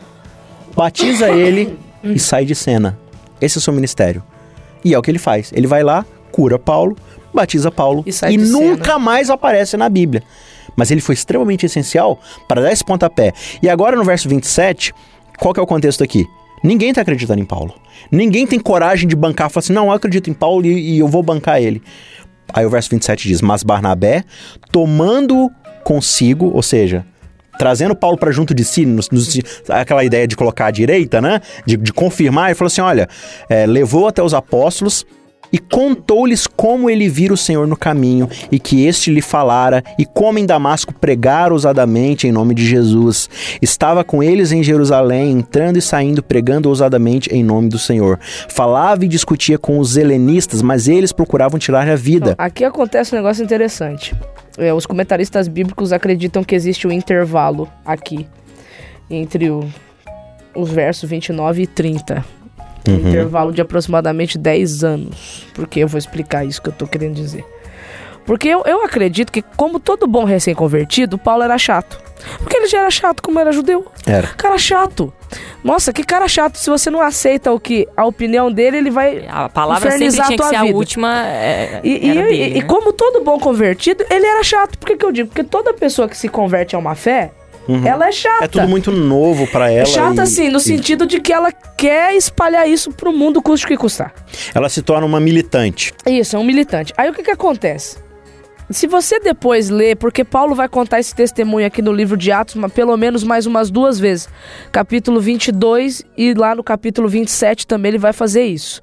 batiza 0.74 1.30
ele 1.30 1.78
e 2.02 2.18
sai 2.18 2.46
de 2.46 2.56
cena. 2.56 2.98
Esse 3.42 3.58
é 3.58 3.60
o 3.60 3.62
seu 3.62 3.74
ministério. 3.74 4.24
E 4.86 4.94
é 4.94 4.98
o 4.98 5.02
que 5.02 5.12
ele 5.12 5.20
faz. 5.20 5.52
Ele 5.54 5.68
vai 5.68 5.84
lá, 5.84 6.06
cura 6.32 6.58
Paulo, 6.58 6.96
batiza 7.34 7.70
Paulo 7.70 8.06
e, 8.08 8.34
e 8.34 8.38
nunca 8.38 8.86
cena. 8.94 9.00
mais 9.00 9.30
aparece 9.30 9.76
na 9.76 9.90
Bíblia. 9.90 10.24
Mas 10.76 10.92
ele 10.92 11.02
foi 11.02 11.14
extremamente 11.14 11.66
essencial 11.66 12.20
para 12.48 12.62
dar 12.62 12.72
esse 12.72 12.84
pontapé. 12.84 13.34
E 13.62 13.70
agora 13.70 13.96
no 13.96 14.04
verso 14.04 14.28
27, 14.30 14.94
qual 15.38 15.54
que 15.54 15.60
é 15.60 15.64
o 15.64 15.68
contexto 15.68 16.04
aqui? 16.04 16.26
Ninguém 16.64 16.90
está 16.90 17.02
acreditando 17.02 17.42
em 17.42 17.46
Paulo. 17.46 17.76
Ninguém 18.12 18.48
tem 18.48 18.60
coragem 18.60 19.08
de 19.08 19.16
bancar, 19.16 19.50
falar 19.50 19.64
assim, 19.64 19.74
não, 19.74 19.88
eu 19.88 19.92
acredito 19.92 20.30
em 20.30 20.34
Paulo 20.34 20.66
e, 20.66 20.96
e 20.96 21.00
eu 21.00 21.08
vou 21.08 21.22
bancar 21.22 21.62
ele. 21.62 21.82
Aí 22.54 22.66
o 22.66 22.70
verso 22.70 22.90
27 22.90 23.28
diz: 23.28 23.42
Mas 23.42 23.64
Barnabé, 23.64 24.24
tomando 24.72 25.52
consigo, 25.84 26.52
ou 26.54 26.62
seja, 26.62 27.06
trazendo 27.58 27.96
Paulo 27.96 28.18
para 28.18 28.32
junto 28.32 28.54
de 28.54 28.64
si, 28.64 28.86
nos, 28.86 29.10
nos, 29.10 29.40
aquela 29.70 30.04
ideia 30.04 30.28
de 30.28 30.36
colocar 30.36 30.68
à 30.68 30.72
direita, 30.72 31.22
né? 31.22 31.42
De, 31.66 31.78
de 31.78 31.92
confirmar, 31.92 32.50
ele 32.50 32.56
falou 32.56 32.68
assim: 32.68 32.82
olha, 32.82 33.08
é, 33.50 33.66
levou 33.66 34.08
até 34.08 34.22
os 34.22 34.34
apóstolos 34.34 35.06
e 35.54 35.60
contou-lhes 35.60 36.48
como 36.48 36.90
ele 36.90 37.08
vira 37.08 37.32
o 37.32 37.38
Senhor 37.38 37.68
no 37.68 37.78
caminho 37.78 38.28
e 38.52 38.58
que 38.60 38.88
este 38.88 39.12
lhe 39.12 39.22
falara 39.22 39.84
e 40.00 40.06
como 40.06 40.40
em 40.40 40.48
Damasco 40.48 40.92
pregara 40.92 41.54
ousadamente 41.54 42.28
em 42.28 42.32
nome 42.32 42.56
de 42.56 42.66
Jesus. 42.66 43.30
Estava 43.62 44.04
com 44.04 44.24
eles 44.24 44.52
em 44.52 44.64
Jerusalém, 44.64 45.32
entrando 45.32 45.78
e 45.78 45.82
saindo 45.82 46.24
pregando 46.24 46.68
ousadamente 46.68 47.30
em 47.32 47.44
nome 47.44 47.70
do 47.70 47.78
Senhor. 47.78 48.20
Falava 48.50 49.06
e 49.06 49.08
discutia 49.08 49.60
com 49.60 49.78
os 49.78 49.96
helenistas, 49.96 50.64
mas 50.64 50.88
eles 50.88 51.12
procuravam 51.12 51.60
tirar 51.60 51.88
a 51.88 51.96
vida. 51.96 52.34
Aqui 52.40 52.64
acontece 52.64 53.14
um 53.14 53.18
negócio 53.18 53.44
interessante. 53.44 54.16
É, 54.58 54.74
os 54.74 54.88
comentaristas 54.88 55.48
bíblicos 55.48 55.94
acreditam 55.94 56.44
que 56.44 56.56
existe 56.56 56.88
um 56.88 56.92
intervalo 56.92 57.70
aqui 57.86 58.28
entre 59.10 59.50
o, 59.50 59.68
os 60.56 60.72
versos 60.72 61.08
29 61.08 61.64
e 61.64 61.68
30 61.68 62.43
um 62.88 62.92
uhum. 62.92 63.10
intervalo 63.10 63.52
de 63.52 63.62
aproximadamente 63.62 64.38
10 64.38 64.84
anos. 64.84 65.48
Porque 65.54 65.80
eu 65.80 65.88
vou 65.88 65.98
explicar 65.98 66.46
isso 66.46 66.62
que 66.62 66.70
eu 66.70 66.74
tô 66.74 66.88
querendo 66.88 67.16
dizer. 67.16 67.46
Porque 68.26 68.48
eu, 68.48 68.64
eu 68.66 68.84
acredito 68.84 69.32
que, 69.32 69.42
como 69.42 69.80
todo 69.80 70.08
bom 70.08 70.24
recém-convertido, 70.24 71.18
Paulo 71.18 71.44
era 71.44 71.58
chato. 71.58 72.02
Porque 72.40 72.56
ele 72.56 72.68
já 72.68 72.80
era 72.80 72.90
chato 72.90 73.22
como 73.22 73.38
era 73.38 73.52
judeu. 73.52 73.86
Era. 74.06 74.28
Cara 74.28 74.58
chato. 74.58 75.14
Nossa, 75.62 75.92
que 75.92 76.04
cara 76.04 76.28
chato. 76.28 76.58
Se 76.58 76.70
você 76.70 76.90
não 76.90 77.02
aceita 77.02 77.52
o 77.52 77.60
que 77.60 77.88
a 77.98 78.06
opinião 78.06 78.50
dele, 78.52 78.78
ele 78.78 78.90
vai 78.90 79.28
A 79.28 79.50
palavra 79.50 79.92
sempre 79.92 80.12
tinha 80.12 80.38
que 80.38 80.44
ser 80.44 80.50
vida. 80.50 80.60
a 80.60 80.64
última. 80.64 81.28
É, 81.28 81.82
e, 81.84 81.96
e, 81.96 82.00
dele, 82.00 82.34
e, 82.34 82.50
né? 82.50 82.58
e, 82.60 82.62
como 82.62 82.94
todo 82.94 83.24
bom 83.24 83.38
convertido, 83.38 84.06
ele 84.10 84.26
era 84.26 84.42
chato. 84.42 84.78
Por 84.78 84.88
que, 84.88 84.96
que 84.96 85.06
eu 85.06 85.12
digo? 85.12 85.30
Porque 85.30 85.44
toda 85.44 85.74
pessoa 85.74 86.08
que 86.08 86.16
se 86.16 86.30
converte 86.30 86.76
a 86.76 86.80
uma 86.80 86.96
fé, 86.96 87.32
Uhum. 87.68 87.86
Ela 87.86 88.08
é 88.08 88.12
chata. 88.12 88.46
É 88.46 88.48
tudo 88.48 88.68
muito 88.68 88.92
novo 88.92 89.48
para 89.48 89.72
ela. 89.72 89.86
Chata, 89.86 90.16
e, 90.16 90.20
assim, 90.22 90.50
no 90.50 90.58
e... 90.58 90.62
sentido 90.62 91.06
de 91.06 91.20
que 91.20 91.32
ela 91.32 91.52
quer 91.52 92.16
espalhar 92.16 92.68
isso 92.68 92.92
pro 92.92 93.14
mundo, 93.14 93.42
custe 93.42 93.66
o 93.66 93.70
que 93.70 93.78
custar. 93.78 94.14
Ela 94.54 94.70
se 94.70 94.82
torna 94.82 95.06
uma 95.06 95.20
militante. 95.20 95.94
Isso, 96.06 96.36
é 96.36 96.40
um 96.40 96.44
militante. 96.44 96.94
Aí 96.98 97.10
o 97.10 97.14
que 97.14 97.24
que 97.24 97.32
acontece? 97.32 97.98
Se 98.70 98.88
você 98.88 99.20
depois 99.20 99.70
ler, 99.70 99.98
porque 99.98 100.24
Paulo 100.24 100.56
vai 100.56 100.70
contar 100.70 101.00
esse 101.00 101.14
testemunho 101.14 101.68
aqui 101.68 101.82
no 101.82 101.92
livro 101.92 102.16
de 102.16 102.32
Atos, 102.32 102.56
mas 102.56 102.72
pelo 102.72 102.96
menos 102.96 103.24
mais 103.24 103.46
umas 103.46 103.70
duas 103.70 104.00
vezes. 104.00 104.30
Capítulo 104.72 105.20
22 105.20 106.04
e 106.18 106.34
lá 106.34 106.56
no 106.56 106.64
capítulo 106.64 107.08
27 107.08 107.68
também 107.68 107.90
ele 107.90 107.98
vai 107.98 108.14
fazer 108.14 108.44
isso. 108.44 108.82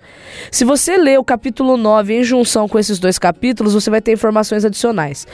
Se 0.50 0.64
você 0.64 0.96
ler 0.96 1.18
o 1.18 1.24
capítulo 1.24 1.76
9 1.76 2.14
em 2.14 2.24
junção 2.24 2.68
com 2.68 2.78
esses 2.78 2.98
dois 2.98 3.18
capítulos, 3.18 3.74
você 3.74 3.90
vai 3.90 4.00
ter 4.00 4.12
informações 4.12 4.64
adicionais. 4.64 5.26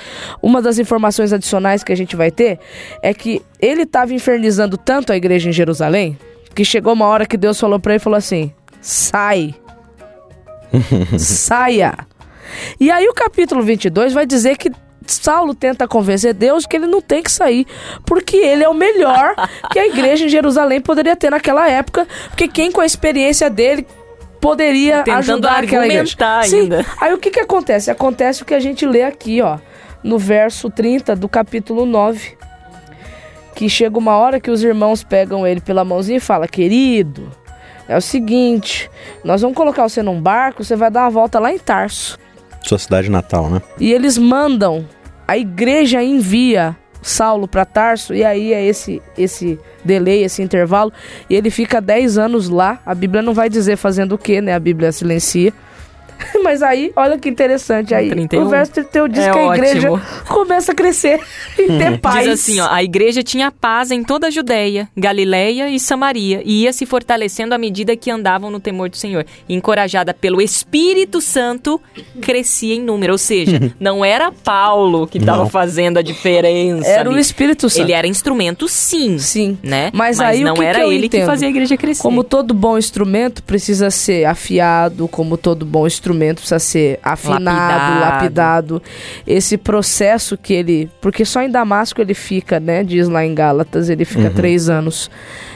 Uma 0.42 0.62
das 0.62 0.78
informações 0.78 1.32
adicionais 1.32 1.82
que 1.82 1.92
a 1.92 1.96
gente 1.96 2.14
vai 2.14 2.30
ter 2.30 2.58
é 3.02 3.12
que 3.12 3.42
ele 3.60 3.82
estava 3.82 4.14
infernizando 4.14 4.76
tanto 4.76 5.12
a 5.12 5.16
igreja 5.16 5.48
em 5.48 5.52
Jerusalém 5.52 6.18
que 6.54 6.64
chegou 6.64 6.94
uma 6.94 7.06
hora 7.06 7.26
que 7.26 7.36
Deus 7.36 7.60
falou 7.60 7.78
para 7.78 7.92
ele 7.92 8.00
falou 8.00 8.16
assim: 8.16 8.52
"Sai. 8.80 9.54
Saia." 11.18 12.15
E 12.78 12.90
aí 12.90 13.06
o 13.08 13.14
capítulo 13.14 13.62
22 13.62 14.12
vai 14.12 14.26
dizer 14.26 14.56
que 14.56 14.70
Saulo 15.06 15.54
tenta 15.54 15.86
convencer 15.86 16.34
Deus 16.34 16.66
que 16.66 16.76
ele 16.76 16.86
não 16.86 17.00
tem 17.00 17.22
que 17.22 17.30
sair, 17.30 17.66
porque 18.04 18.36
ele 18.36 18.64
é 18.64 18.68
o 18.68 18.74
melhor 18.74 19.34
que 19.70 19.78
a 19.78 19.86
igreja 19.86 20.24
em 20.24 20.28
Jerusalém 20.28 20.80
poderia 20.80 21.14
ter 21.14 21.30
naquela 21.30 21.68
época, 21.68 22.06
porque 22.28 22.48
quem 22.48 22.72
com 22.72 22.80
a 22.80 22.86
experiência 22.86 23.48
dele 23.48 23.86
poderia 24.40 25.02
Tentando 25.02 25.18
ajudar 25.18 25.64
aquela 25.64 25.86
igreja. 25.86 26.16
ainda. 26.20 26.82
Sim. 26.82 26.90
Aí 27.00 27.12
o 27.14 27.18
que 27.18 27.30
que 27.30 27.40
acontece? 27.40 27.90
Acontece 27.90 28.42
o 28.42 28.44
que 28.44 28.54
a 28.54 28.60
gente 28.60 28.86
lê 28.86 29.02
aqui, 29.02 29.40
ó, 29.40 29.58
no 30.02 30.18
verso 30.18 30.70
30 30.70 31.16
do 31.16 31.28
capítulo 31.28 31.84
9. 31.86 32.36
Que 33.54 33.68
chega 33.70 33.96
uma 33.98 34.16
hora 34.18 34.38
que 34.38 34.50
os 34.50 34.62
irmãos 34.62 35.02
pegam 35.02 35.46
ele 35.46 35.60
pela 35.60 35.84
mãozinha 35.84 36.18
e 36.18 36.20
fala: 36.20 36.46
"Querido, 36.46 37.32
é 37.88 37.96
o 37.96 38.00
seguinte, 38.02 38.90
nós 39.24 39.40
vamos 39.40 39.56
colocar 39.56 39.88
você 39.88 40.02
num 40.02 40.20
barco, 40.20 40.62
você 40.62 40.76
vai 40.76 40.90
dar 40.90 41.04
uma 41.04 41.10
volta 41.10 41.38
lá 41.38 41.50
em 41.50 41.58
Tarso. 41.58 42.18
Sua 42.66 42.78
cidade 42.78 43.08
natal, 43.08 43.48
né? 43.48 43.62
E 43.78 43.92
eles 43.92 44.18
mandam, 44.18 44.84
a 45.26 45.38
igreja 45.38 46.02
envia 46.02 46.76
Saulo 47.00 47.46
para 47.46 47.64
Tarso, 47.64 48.12
e 48.12 48.24
aí 48.24 48.52
é 48.52 48.64
esse, 48.64 49.00
esse 49.16 49.58
delay, 49.84 50.24
esse 50.24 50.42
intervalo, 50.42 50.92
e 51.30 51.36
ele 51.36 51.50
fica 51.50 51.80
10 51.80 52.18
anos 52.18 52.48
lá. 52.48 52.80
A 52.84 52.94
Bíblia 52.94 53.22
não 53.22 53.32
vai 53.32 53.48
dizer 53.48 53.76
fazendo 53.76 54.16
o 54.16 54.18
que, 54.18 54.40
né? 54.40 54.52
A 54.52 54.58
Bíblia 54.58 54.90
silencia. 54.90 55.52
Mas 56.42 56.62
aí, 56.62 56.92
olha 56.96 57.18
que 57.18 57.28
interessante. 57.28 57.94
Aí 57.94 58.08
31. 58.08 58.42
o 58.42 58.48
verso 58.48 58.72
31 58.72 59.08
diz 59.08 59.24
é 59.24 59.30
que 59.30 59.38
a 59.38 59.54
igreja 59.54 59.90
ótimo. 59.90 60.24
começa 60.28 60.72
a 60.72 60.74
crescer 60.74 61.20
e 61.58 61.66
ter 61.66 61.98
paz. 61.98 62.24
Diz 62.24 62.40
assim, 62.40 62.60
ó, 62.60 62.68
a 62.70 62.82
igreja 62.82 63.22
tinha 63.22 63.50
paz 63.50 63.90
em 63.90 64.02
toda 64.02 64.28
a 64.28 64.30
Judéia, 64.30 64.88
Galiléia 64.96 65.68
e 65.68 65.78
Samaria, 65.78 66.42
e 66.44 66.62
ia 66.62 66.72
se 66.72 66.86
fortalecendo 66.86 67.54
à 67.54 67.58
medida 67.58 67.96
que 67.96 68.10
andavam 68.10 68.50
no 68.50 68.60
temor 68.60 68.88
do 68.88 68.96
Senhor. 68.96 69.24
E, 69.48 69.54
encorajada 69.54 70.14
pelo 70.14 70.40
Espírito 70.40 71.20
Santo, 71.20 71.80
crescia 72.20 72.74
em 72.74 72.80
número. 72.80 73.12
Ou 73.12 73.18
seja, 73.18 73.72
não 73.78 74.04
era 74.04 74.32
Paulo 74.32 75.06
que 75.06 75.18
estava 75.18 75.48
fazendo 75.48 75.98
a 75.98 76.02
diferença. 76.02 76.88
Era 76.88 77.08
ali. 77.08 77.18
o 77.18 77.20
Espírito 77.20 77.68
Santo. 77.68 77.82
Ele 77.82 77.92
era 77.92 78.06
instrumento, 78.06 78.68
sim. 78.68 79.18
Sim. 79.18 79.58
Né? 79.62 79.90
Mas, 79.92 80.18
Mas 80.18 80.20
aí, 80.20 80.44
não 80.44 80.54
que 80.54 80.64
era 80.64 80.80
que 80.80 80.84
ele 80.86 81.06
entendo? 81.06 81.20
que 81.20 81.26
fazia 81.26 81.48
a 81.48 81.50
igreja 81.50 81.76
crescer. 81.76 82.02
Como 82.02 82.24
todo 82.24 82.54
bom 82.54 82.78
instrumento 82.78 83.42
precisa 83.42 83.90
ser 83.90 84.24
afiado, 84.24 85.08
como 85.08 85.36
todo 85.36 85.64
bom 85.66 85.86
instrumento 85.86 86.05
instrumento 86.06 86.38
precisa 86.38 86.58
ser 86.58 87.00
afinado, 87.02 87.44
lapidado. 87.44 88.00
lapidado. 88.00 88.82
Esse 89.26 89.56
processo 89.56 90.38
que 90.38 90.54
ele. 90.54 90.90
Porque 91.00 91.24
só 91.24 91.42
em 91.42 91.50
Damasco 91.50 92.00
ele 92.00 92.14
fica, 92.14 92.60
né? 92.60 92.84
Diz 92.84 93.08
lá 93.08 93.24
em 93.24 93.34
Gálatas, 93.34 93.88
ele 93.88 94.04
fica 94.04 94.28
uhum. 94.28 94.34
três 94.34 94.68
anos 94.68 95.10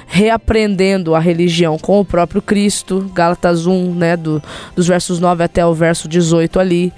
reaprendendo 0.07 1.15
a 1.15 1.21
religião 1.21 1.79
com 1.79 2.01
o 2.01 2.05
próprio 2.05 2.43
Cristo. 2.43 3.11
Gálatas 3.15 3.67
1, 3.67 3.95
né? 3.95 4.17
Do, 4.17 4.43
dos 4.75 4.89
versos 4.89 5.21
9 5.21 5.45
até 5.45 5.65
o 5.65 5.73
verso 5.73 6.09
18 6.09 6.59
ali. 6.59 6.93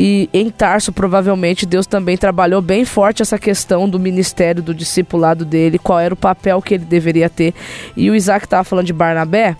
E 0.00 0.30
em 0.32 0.48
Tarso, 0.48 0.92
provavelmente, 0.92 1.66
Deus 1.66 1.84
também 1.84 2.16
trabalhou 2.16 2.62
bem 2.62 2.84
forte 2.84 3.20
essa 3.20 3.36
questão 3.36 3.88
do 3.88 3.98
ministério, 3.98 4.62
do 4.62 4.72
discipulado 4.72 5.44
dele, 5.44 5.76
qual 5.76 5.98
era 5.98 6.14
o 6.14 6.16
papel 6.16 6.62
que 6.62 6.74
ele 6.74 6.84
deveria 6.84 7.28
ter. 7.28 7.52
E 7.96 8.08
o 8.08 8.14
Isaac 8.14 8.46
estava 8.46 8.62
falando 8.62 8.86
de 8.86 8.92
Barnabé. 8.92 9.56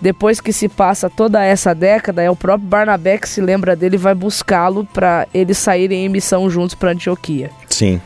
Depois 0.00 0.40
que 0.40 0.52
se 0.52 0.68
passa 0.68 1.10
toda 1.10 1.44
essa 1.44 1.74
década, 1.74 2.22
é 2.22 2.30
o 2.30 2.36
próprio 2.36 2.68
Barnabé 2.68 3.18
que 3.18 3.28
se 3.28 3.40
lembra 3.40 3.76
dele 3.76 3.96
e 3.96 3.98
vai 3.98 4.14
buscá-lo 4.14 4.86
para 4.92 5.26
eles 5.32 5.58
saírem 5.58 6.06
em 6.06 6.08
missão 6.08 6.48
juntos 6.48 6.74
para 6.74 6.92
Antioquia. 6.92 7.50
Sim. 7.68 8.00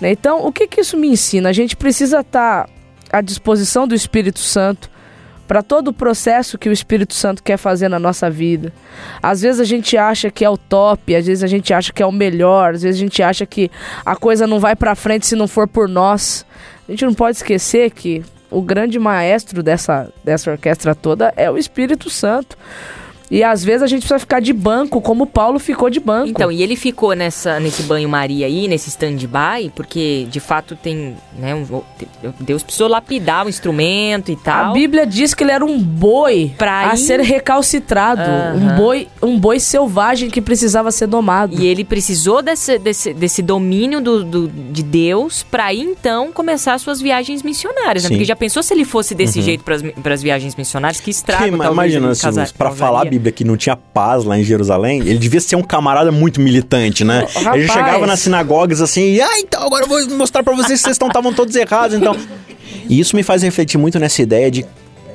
Né, 0.00 0.10
então, 0.12 0.46
o 0.46 0.52
que, 0.52 0.66
que 0.66 0.80
isso 0.80 0.96
me 0.96 1.08
ensina? 1.08 1.48
A 1.48 1.52
gente 1.52 1.76
precisa 1.76 2.20
estar 2.20 2.64
tá 2.64 2.70
à 3.18 3.20
disposição 3.20 3.86
do 3.86 3.94
Espírito 3.94 4.40
Santo 4.40 4.90
para 5.46 5.62
todo 5.62 5.88
o 5.88 5.92
processo 5.92 6.58
que 6.58 6.68
o 6.68 6.72
Espírito 6.72 7.14
Santo 7.14 7.42
quer 7.42 7.56
fazer 7.56 7.88
na 7.88 7.98
nossa 7.98 8.28
vida. 8.28 8.72
Às 9.22 9.42
vezes 9.42 9.60
a 9.60 9.64
gente 9.64 9.96
acha 9.96 10.30
que 10.30 10.44
é 10.44 10.50
o 10.50 10.56
top, 10.56 11.14
às 11.14 11.26
vezes 11.26 11.44
a 11.44 11.46
gente 11.46 11.72
acha 11.72 11.92
que 11.92 12.02
é 12.02 12.06
o 12.06 12.12
melhor, 12.12 12.74
às 12.74 12.82
vezes 12.82 13.00
a 13.00 13.04
gente 13.04 13.22
acha 13.22 13.46
que 13.46 13.70
a 14.04 14.16
coisa 14.16 14.46
não 14.46 14.58
vai 14.58 14.74
para 14.74 14.94
frente 14.94 15.26
se 15.26 15.36
não 15.36 15.46
for 15.46 15.68
por 15.68 15.88
nós. 15.88 16.44
A 16.88 16.90
gente 16.90 17.04
não 17.04 17.14
pode 17.14 17.36
esquecer 17.36 17.90
que 17.90 18.24
o 18.50 18.62
grande 18.62 18.98
maestro 18.98 19.62
dessa, 19.62 20.10
dessa 20.22 20.50
orquestra 20.50 20.94
toda 20.94 21.32
é 21.36 21.50
o 21.50 21.58
Espírito 21.58 22.08
Santo. 22.10 22.56
E 23.30 23.42
às 23.42 23.64
vezes 23.64 23.82
a 23.82 23.86
gente 23.86 24.00
precisa 24.00 24.18
ficar 24.18 24.40
de 24.40 24.52
banco, 24.52 25.00
como 25.00 25.26
Paulo 25.26 25.58
ficou 25.58 25.90
de 25.90 26.00
banco. 26.00 26.28
Então, 26.28 26.50
e 26.50 26.62
ele 26.62 26.76
ficou 26.76 27.14
nessa, 27.14 27.58
nesse 27.58 27.82
banho-maria 27.82 28.46
aí, 28.46 28.68
nesse 28.68 28.88
stand-by, 28.88 29.70
porque 29.74 30.26
de 30.30 30.40
fato 30.40 30.76
tem. 30.76 31.16
Né, 31.38 31.54
um, 31.54 31.82
Deus 32.40 32.62
precisou 32.62 32.88
lapidar 32.88 33.46
o 33.46 33.48
instrumento 33.48 34.30
e 34.30 34.36
tal. 34.36 34.70
A 34.70 34.72
Bíblia 34.72 35.06
diz 35.06 35.34
que 35.34 35.42
ele 35.42 35.52
era 35.52 35.64
um 35.64 35.78
boi 35.78 36.52
pra 36.56 36.90
a 36.90 36.94
ir... 36.94 36.98
ser 36.98 37.20
recalcitrado. 37.20 38.22
Uhum. 38.22 38.72
Um, 38.72 38.76
boi, 38.76 39.08
um 39.22 39.38
boi 39.38 39.60
selvagem 39.60 40.30
que 40.30 40.40
precisava 40.40 40.90
ser 40.90 41.06
domado. 41.06 41.60
E 41.60 41.66
ele 41.66 41.84
precisou 41.84 42.42
desse, 42.42 42.78
desse, 42.78 43.12
desse 43.12 43.42
domínio 43.42 44.00
do, 44.00 44.24
do 44.24 44.48
de 44.48 44.82
Deus 44.82 45.42
para 45.42 45.72
ir 45.72 45.82
então 45.82 46.32
começar 46.32 46.78
suas 46.78 47.00
viagens 47.00 47.42
missionárias. 47.42 48.04
Né? 48.04 48.10
Porque 48.10 48.24
já 48.24 48.36
pensou 48.36 48.62
se 48.62 48.72
ele 48.72 48.84
fosse 48.84 49.14
desse 49.14 49.38
uhum. 49.38 49.44
jeito 49.44 49.64
para 49.64 50.14
as 50.14 50.22
viagens 50.22 50.54
missionárias? 50.54 51.00
Que 51.00 51.10
estrago, 51.10 51.44
que, 51.44 51.50
talvez, 51.50 51.94
Imagina, 51.94 52.10
assim, 52.10 52.54
para 52.56 52.70
falar 52.70 53.04
Bíblia 53.16 53.32
que 53.32 53.44
não 53.44 53.56
tinha 53.56 53.76
paz 53.76 54.24
lá 54.24 54.38
em 54.38 54.44
Jerusalém, 54.44 55.00
ele 55.00 55.18
devia 55.18 55.40
ser 55.40 55.56
um 55.56 55.62
camarada 55.62 56.12
muito 56.12 56.40
militante, 56.40 57.04
né? 57.04 57.26
Rapaz. 57.34 57.56
Ele 57.56 57.68
chegava 57.68 58.06
nas 58.06 58.20
sinagogas 58.20 58.80
assim, 58.80 59.14
e, 59.14 59.20
ah, 59.20 59.38
então 59.38 59.62
agora 59.62 59.84
eu 59.84 59.88
vou 59.88 60.08
mostrar 60.16 60.42
para 60.42 60.54
vocês 60.54 60.80
que 60.80 60.84
vocês 60.84 60.98
estavam 61.00 61.32
todos 61.32 61.54
errados, 61.56 61.96
então... 61.96 62.16
E 62.88 63.00
isso 63.00 63.16
me 63.16 63.22
faz 63.22 63.42
refletir 63.42 63.78
muito 63.78 63.98
nessa 63.98 64.22
ideia 64.22 64.50
de 64.50 64.64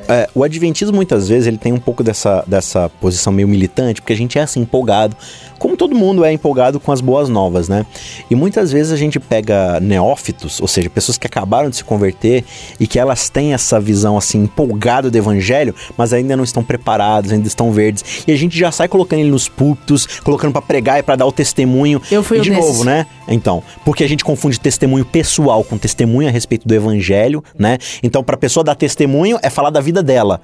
é, 0.07 0.29
o 0.33 0.43
adventismo 0.43 0.95
muitas 0.95 1.27
vezes 1.27 1.47
ele 1.47 1.57
tem 1.57 1.73
um 1.73 1.79
pouco 1.79 2.03
dessa, 2.03 2.43
dessa 2.47 2.89
posição 2.99 3.31
meio 3.31 3.47
militante, 3.47 4.01
porque 4.01 4.13
a 4.13 4.17
gente 4.17 4.37
é 4.37 4.41
assim 4.41 4.61
empolgado 4.61 5.15
como 5.61 5.77
todo 5.77 5.95
mundo 5.95 6.25
é 6.25 6.33
empolgado 6.33 6.79
com 6.79 6.91
as 6.91 7.01
boas 7.01 7.29
novas, 7.29 7.69
né? 7.69 7.85
E 8.31 8.33
muitas 8.33 8.71
vezes 8.71 8.91
a 8.91 8.95
gente 8.95 9.19
pega 9.19 9.79
neófitos, 9.79 10.59
ou 10.59 10.67
seja, 10.67 10.89
pessoas 10.89 11.19
que 11.19 11.27
acabaram 11.27 11.69
de 11.69 11.75
se 11.75 11.83
converter 11.83 12.43
e 12.79 12.87
que 12.87 12.97
elas 12.97 13.29
têm 13.29 13.53
essa 13.53 13.79
visão 13.79 14.17
assim 14.17 14.39
empolgada 14.39 15.11
do 15.11 15.15
evangelho, 15.15 15.75
mas 15.95 16.13
ainda 16.13 16.35
não 16.35 16.43
estão 16.43 16.63
preparados, 16.63 17.31
ainda 17.31 17.47
estão 17.47 17.71
verdes. 17.71 18.23
E 18.27 18.31
a 18.31 18.35
gente 18.35 18.57
já 18.57 18.71
sai 18.71 18.87
colocando 18.87 19.19
ele 19.19 19.29
nos 19.29 19.47
púlpitos, 19.47 20.07
colocando 20.23 20.51
para 20.51 20.63
pregar 20.63 20.99
e 20.99 21.03
para 21.03 21.15
dar 21.15 21.27
o 21.27 21.31
testemunho. 21.31 22.01
Eu 22.09 22.23
fui 22.23 22.39
e 22.39 22.41
de 22.41 22.49
novo, 22.49 22.83
né? 22.83 23.05
Então, 23.27 23.61
porque 23.85 24.03
a 24.03 24.09
gente 24.09 24.25
confunde 24.25 24.59
testemunho 24.59 25.05
pessoal 25.05 25.63
com 25.63 25.77
testemunho 25.77 26.27
a 26.27 26.31
respeito 26.31 26.67
do 26.67 26.73
evangelho, 26.73 27.43
né? 27.55 27.77
Então, 28.01 28.23
para 28.23 28.33
a 28.33 28.39
pessoa 28.39 28.63
dar 28.63 28.73
testemunho 28.73 29.37
é 29.43 29.49
falar 29.51 29.69
da 29.69 29.79
vida 29.79 29.90
dela. 30.03 30.39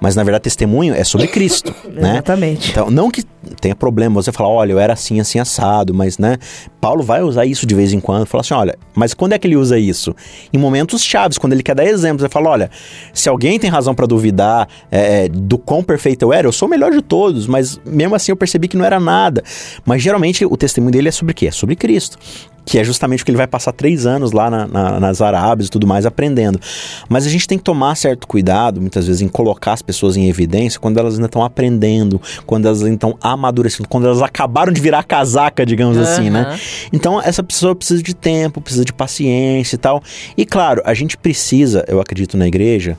Mas 0.00 0.16
na 0.16 0.24
verdade, 0.24 0.42
testemunho 0.42 0.94
é 0.94 1.04
sobre 1.04 1.28
Cristo, 1.28 1.74
né? 1.88 2.12
Exatamente. 2.12 2.70
Então, 2.70 2.90
não 2.90 3.10
que 3.10 3.24
tenha 3.60 3.74
problema 3.74 4.14
você 4.20 4.32
falar, 4.32 4.48
olha, 4.48 4.72
eu 4.72 4.78
era 4.78 4.92
assim, 4.92 5.20
assim, 5.20 5.38
assado, 5.38 5.92
mas, 5.92 6.18
né? 6.18 6.36
Paulo 6.80 7.02
vai 7.02 7.22
usar 7.22 7.44
isso 7.44 7.66
de 7.66 7.74
vez 7.74 7.92
em 7.92 8.00
quando, 8.00 8.26
falar 8.26 8.42
assim, 8.42 8.54
olha, 8.54 8.78
mas 8.94 9.14
quando 9.14 9.32
é 9.32 9.38
que 9.38 9.46
ele 9.46 9.56
usa 9.56 9.78
isso? 9.78 10.14
Em 10.52 10.58
momentos 10.58 11.02
chaves, 11.02 11.38
quando 11.38 11.52
ele 11.52 11.62
quer 11.62 11.74
dar 11.74 11.84
exemplos, 11.84 12.22
ele 12.22 12.32
fala, 12.32 12.50
olha, 12.50 12.70
se 13.12 13.28
alguém 13.28 13.58
tem 13.58 13.70
razão 13.70 13.94
para 13.94 14.06
duvidar 14.06 14.68
é, 14.90 15.24
é, 15.24 15.28
do 15.28 15.58
quão 15.58 15.82
perfeito 15.82 16.22
eu 16.22 16.32
era, 16.32 16.46
eu 16.46 16.52
sou 16.52 16.66
o 16.66 16.70
melhor 16.70 16.90
de 16.92 17.02
todos, 17.02 17.46
mas 17.46 17.80
mesmo 17.84 18.14
assim 18.14 18.32
eu 18.32 18.36
percebi 18.36 18.68
que 18.68 18.76
não 18.76 18.84
era 18.84 18.98
nada. 18.98 19.42
Mas 19.84 20.02
geralmente 20.02 20.44
o 20.44 20.56
testemunho 20.56 20.92
dele 20.92 21.08
é 21.08 21.12
sobre 21.12 21.32
o 21.32 21.34
quê? 21.34 21.46
É 21.46 21.52
sobre 21.52 21.76
Cristo 21.76 22.18
que 22.64 22.78
é 22.78 22.84
justamente 22.84 23.22
o 23.22 23.24
que 23.24 23.30
ele 23.30 23.38
vai 23.38 23.46
passar 23.46 23.72
três 23.72 24.06
anos 24.06 24.32
lá 24.32 24.48
na, 24.48 24.66
na, 24.66 25.00
nas 25.00 25.20
Arábias 25.20 25.68
e 25.68 25.70
tudo 25.70 25.86
mais 25.86 26.06
aprendendo. 26.06 26.60
Mas 27.08 27.26
a 27.26 27.28
gente 27.28 27.46
tem 27.46 27.58
que 27.58 27.64
tomar 27.64 27.96
certo 27.96 28.26
cuidado, 28.26 28.80
muitas 28.80 29.06
vezes, 29.06 29.20
em 29.20 29.28
colocar 29.28 29.72
as 29.72 29.82
pessoas 29.82 30.16
em 30.16 30.28
evidência 30.28 30.78
quando 30.78 30.98
elas 30.98 31.14
ainda 31.14 31.26
estão 31.26 31.42
aprendendo, 31.42 32.20
quando 32.46 32.66
elas 32.66 32.80
estão 32.82 33.16
amadurecendo, 33.32 33.88
quando 33.88 34.06
elas 34.06 34.22
acabaram 34.22 34.72
de 34.72 34.80
virar 34.80 35.02
casaca, 35.02 35.64
digamos 35.66 35.96
uhum. 35.96 36.02
assim, 36.02 36.30
né? 36.30 36.58
Então, 36.92 37.20
essa 37.20 37.42
pessoa 37.42 37.74
precisa 37.74 38.02
de 38.02 38.14
tempo, 38.14 38.60
precisa 38.60 38.84
de 38.84 38.92
paciência 38.92 39.76
e 39.76 39.78
tal. 39.78 40.02
E 40.36 40.44
claro, 40.44 40.82
a 40.84 40.94
gente 40.94 41.16
precisa, 41.16 41.84
eu 41.88 42.00
acredito 42.00 42.36
na 42.36 42.46
igreja, 42.46 42.98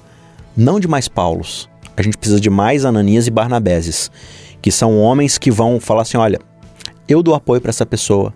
não 0.55 0.79
de 0.79 0.87
mais 0.87 1.07
Paulos. 1.07 1.69
A 1.95 2.01
gente 2.01 2.17
precisa 2.17 2.39
de 2.39 2.49
mais 2.49 2.85
Ananias 2.85 3.27
e 3.27 3.31
Barnabeses, 3.31 4.09
que 4.61 4.71
são 4.71 4.99
homens 4.99 5.37
que 5.37 5.51
vão 5.51 5.79
falar 5.79 6.01
assim: 6.01 6.17
olha, 6.17 6.39
eu 7.07 7.21
dou 7.21 7.35
apoio 7.35 7.61
para 7.61 7.69
essa 7.69 7.85
pessoa 7.85 8.33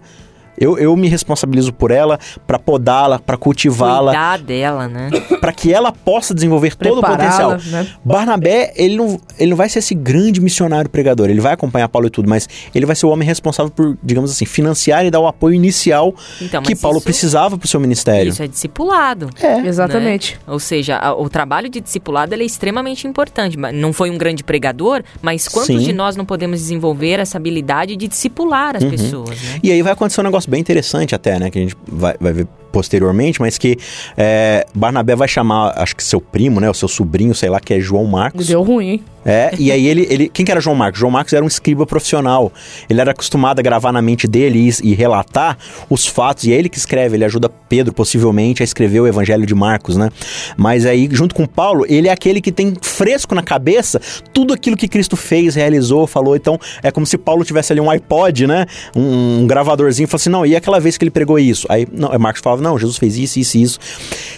eu, 0.57 0.77
eu 0.77 0.95
me 0.95 1.07
responsabilizo 1.07 1.71
por 1.71 1.91
ela, 1.91 2.19
para 2.45 2.57
podá-la, 2.57 3.19
para 3.19 3.37
cultivá-la. 3.37 4.11
Cuidar 4.11 4.39
dela, 4.39 4.87
né? 4.87 5.09
Para 5.39 5.53
que 5.53 5.71
ela 5.71 5.91
possa 5.91 6.33
desenvolver 6.33 6.75
todo 6.75 6.99
o 6.99 7.01
potencial. 7.01 7.57
Né? 7.67 7.87
Barnabé, 8.03 8.73
ele 8.75 8.97
não, 8.97 9.19
ele 9.37 9.51
não 9.51 9.57
vai 9.57 9.69
ser 9.69 9.79
esse 9.79 9.93
grande 9.93 10.41
missionário 10.41 10.89
pregador. 10.89 11.29
Ele 11.29 11.39
vai 11.39 11.53
acompanhar 11.53 11.87
Paulo 11.87 12.07
e 12.07 12.09
tudo, 12.09 12.27
mas 12.27 12.49
ele 12.73 12.85
vai 12.85 12.95
ser 12.95 13.05
o 13.05 13.09
homem 13.09 13.27
responsável 13.27 13.71
por, 13.71 13.97
digamos 14.03 14.31
assim, 14.31 14.45
financiar 14.45 15.05
e 15.05 15.11
dar 15.11 15.19
o 15.19 15.27
apoio 15.27 15.53
inicial 15.53 16.13
então, 16.41 16.63
que 16.63 16.75
Paulo 16.75 16.97
isso, 16.97 17.05
precisava 17.05 17.57
para 17.57 17.65
o 17.65 17.67
seu 17.67 17.79
ministério. 17.79 18.29
Isso 18.29 18.41
é 18.41 18.47
discipulado. 18.47 19.29
É, 19.39 19.61
né? 19.61 19.67
exatamente. 19.67 20.33
Né? 20.33 20.53
Ou 20.53 20.59
seja, 20.59 20.97
a, 20.97 21.13
o 21.13 21.29
trabalho 21.29 21.69
de 21.69 21.79
discipulado 21.79 22.33
é 22.33 22.37
extremamente 22.43 23.07
importante. 23.07 23.57
Não 23.57 23.93
foi 23.93 24.09
um 24.09 24.17
grande 24.17 24.43
pregador, 24.43 25.03
mas 25.21 25.47
quantos 25.47 25.67
Sim. 25.67 25.79
de 25.79 25.93
nós 25.93 26.15
não 26.15 26.25
podemos 26.25 26.59
desenvolver 26.59 27.19
essa 27.19 27.37
habilidade 27.37 27.95
de 27.95 28.07
discipular 28.07 28.75
as 28.75 28.83
uhum. 28.83 28.89
pessoas? 28.89 29.41
Né? 29.41 29.59
E 29.63 29.71
aí 29.71 29.81
vai 29.81 29.93
acontecer 29.93 30.21
um 30.21 30.23
negócio 30.23 30.46
bem 30.47 30.61
interessante 30.61 31.13
até, 31.13 31.37
né? 31.39 31.49
Que 31.49 31.59
a 31.59 31.61
gente 31.61 31.75
vai, 31.87 32.15
vai 32.19 32.33
ver 32.33 32.47
posteriormente, 32.77 33.41
mas 33.41 33.57
que 33.57 33.75
é, 34.15 34.67
Barnabé 34.71 35.15
vai 35.15 35.27
chamar, 35.27 35.73
acho 35.77 35.95
que 35.95 36.03
seu 36.03 36.21
primo, 36.21 36.59
né? 36.59 36.69
O 36.69 36.75
seu 36.75 36.87
sobrinho, 36.87 37.33
sei 37.33 37.49
lá, 37.49 37.59
que 37.59 37.73
é 37.73 37.79
João 37.79 38.05
Marcos. 38.05 38.45
Deu 38.45 38.61
ruim, 38.61 38.89
hein? 38.89 39.03
É, 39.27 39.51
e 39.59 39.73
aí 39.73 39.85
ele, 39.85 40.07
ele. 40.09 40.29
Quem 40.29 40.45
que 40.45 40.51
era 40.51 40.61
João 40.61 40.73
Marcos? 40.73 41.01
João 41.01 41.11
Marcos 41.11 41.33
era 41.33 41.43
um 41.43 41.47
escriba 41.47 41.85
profissional. 41.85 42.49
Ele 42.89 43.01
era 43.01 43.11
acostumado 43.11 43.59
a 43.59 43.61
gravar 43.61 43.91
na 43.91 44.01
mente 44.01 44.25
dele 44.25 44.69
e, 44.69 44.91
e, 44.91 44.93
relatar 44.93 45.57
os 45.89 46.07
fatos. 46.07 46.45
E 46.45 46.53
é 46.53 46.55
ele 46.55 46.69
que 46.69 46.77
escreve, 46.77 47.17
ele 47.17 47.25
ajuda 47.25 47.49
Pedro, 47.49 47.93
possivelmente, 47.93 48.63
a 48.63 48.65
escrever 48.65 49.01
o 49.01 49.07
Evangelho 49.07 49.45
de 49.45 49.53
Marcos, 49.53 49.97
né? 49.97 50.09
Mas 50.55 50.85
aí, 50.85 51.09
junto 51.11 51.35
com 51.35 51.45
Paulo, 51.45 51.85
ele 51.89 52.07
é 52.07 52.11
aquele 52.11 52.39
que 52.39 52.53
tem 52.53 52.73
fresco 52.81 53.35
na 53.35 53.43
cabeça 53.43 53.99
tudo 54.31 54.53
aquilo 54.53 54.77
que 54.77 54.87
Cristo 54.87 55.17
fez, 55.17 55.55
realizou, 55.55 56.07
falou. 56.07 56.33
Então, 56.33 56.57
é 56.81 56.89
como 56.89 57.05
se 57.05 57.17
Paulo 57.17 57.43
tivesse 57.43 57.73
ali 57.73 57.81
um 57.81 57.89
iPod, 57.89 58.47
né? 58.47 58.65
Um, 58.95 59.41
um 59.41 59.47
gravadorzinho 59.47 60.05
e 60.05 60.07
falasse 60.07 60.29
assim: 60.29 60.29
não, 60.29 60.45
e 60.45 60.55
aquela 60.55 60.79
vez 60.79 60.97
que 60.97 61.03
ele 61.03 61.11
pregou 61.11 61.37
isso? 61.37 61.67
Aí, 61.69 61.85
não, 61.91 62.17
Marcos 62.17 62.41
falava, 62.41 62.61
não, 62.69 62.77
Jesus 62.77 62.97
fez 62.97 63.17
isso, 63.17 63.39
isso 63.39 63.57
e 63.57 63.61
isso. 63.63 63.79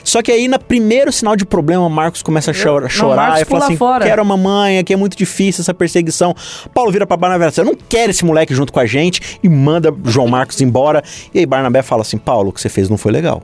Só 0.03 0.21
que 0.21 0.31
aí, 0.31 0.47
no 0.47 0.59
primeiro 0.59 1.11
sinal 1.11 1.35
de 1.35 1.45
problema, 1.45 1.87
Marcos 1.89 2.21
começa 2.21 2.51
a 2.51 2.53
chora- 2.53 2.83
Não, 2.83 2.89
chorar 2.89 3.41
e 3.41 3.45
fala 3.45 3.65
assim: 3.65 3.77
fora. 3.77 4.05
quero 4.05 4.21
a 4.21 4.25
mamãe, 4.25 4.77
aqui 4.79 4.93
é 4.93 4.95
muito 4.95 5.17
difícil 5.17 5.61
essa 5.61 5.73
perseguição. 5.73 6.35
Paulo 6.73 6.91
vira 6.91 7.05
pra 7.05 7.17
Barnabé 7.17 7.49
eu 7.57 7.65
não 7.65 7.75
quero 7.75 8.11
esse 8.11 8.23
moleque 8.23 8.53
junto 8.53 8.71
com 8.71 8.79
a 8.79 8.85
gente 8.85 9.39
e 9.43 9.49
manda 9.49 9.93
João 10.05 10.27
Marcos 10.27 10.61
embora. 10.61 11.03
E 11.33 11.39
aí 11.39 11.45
Barnabé 11.45 11.81
fala 11.81 12.01
assim: 12.01 12.17
Paulo, 12.17 12.49
o 12.49 12.53
que 12.53 12.61
você 12.61 12.69
fez 12.69 12.89
não 12.89 12.97
foi 12.97 13.11
legal. 13.11 13.43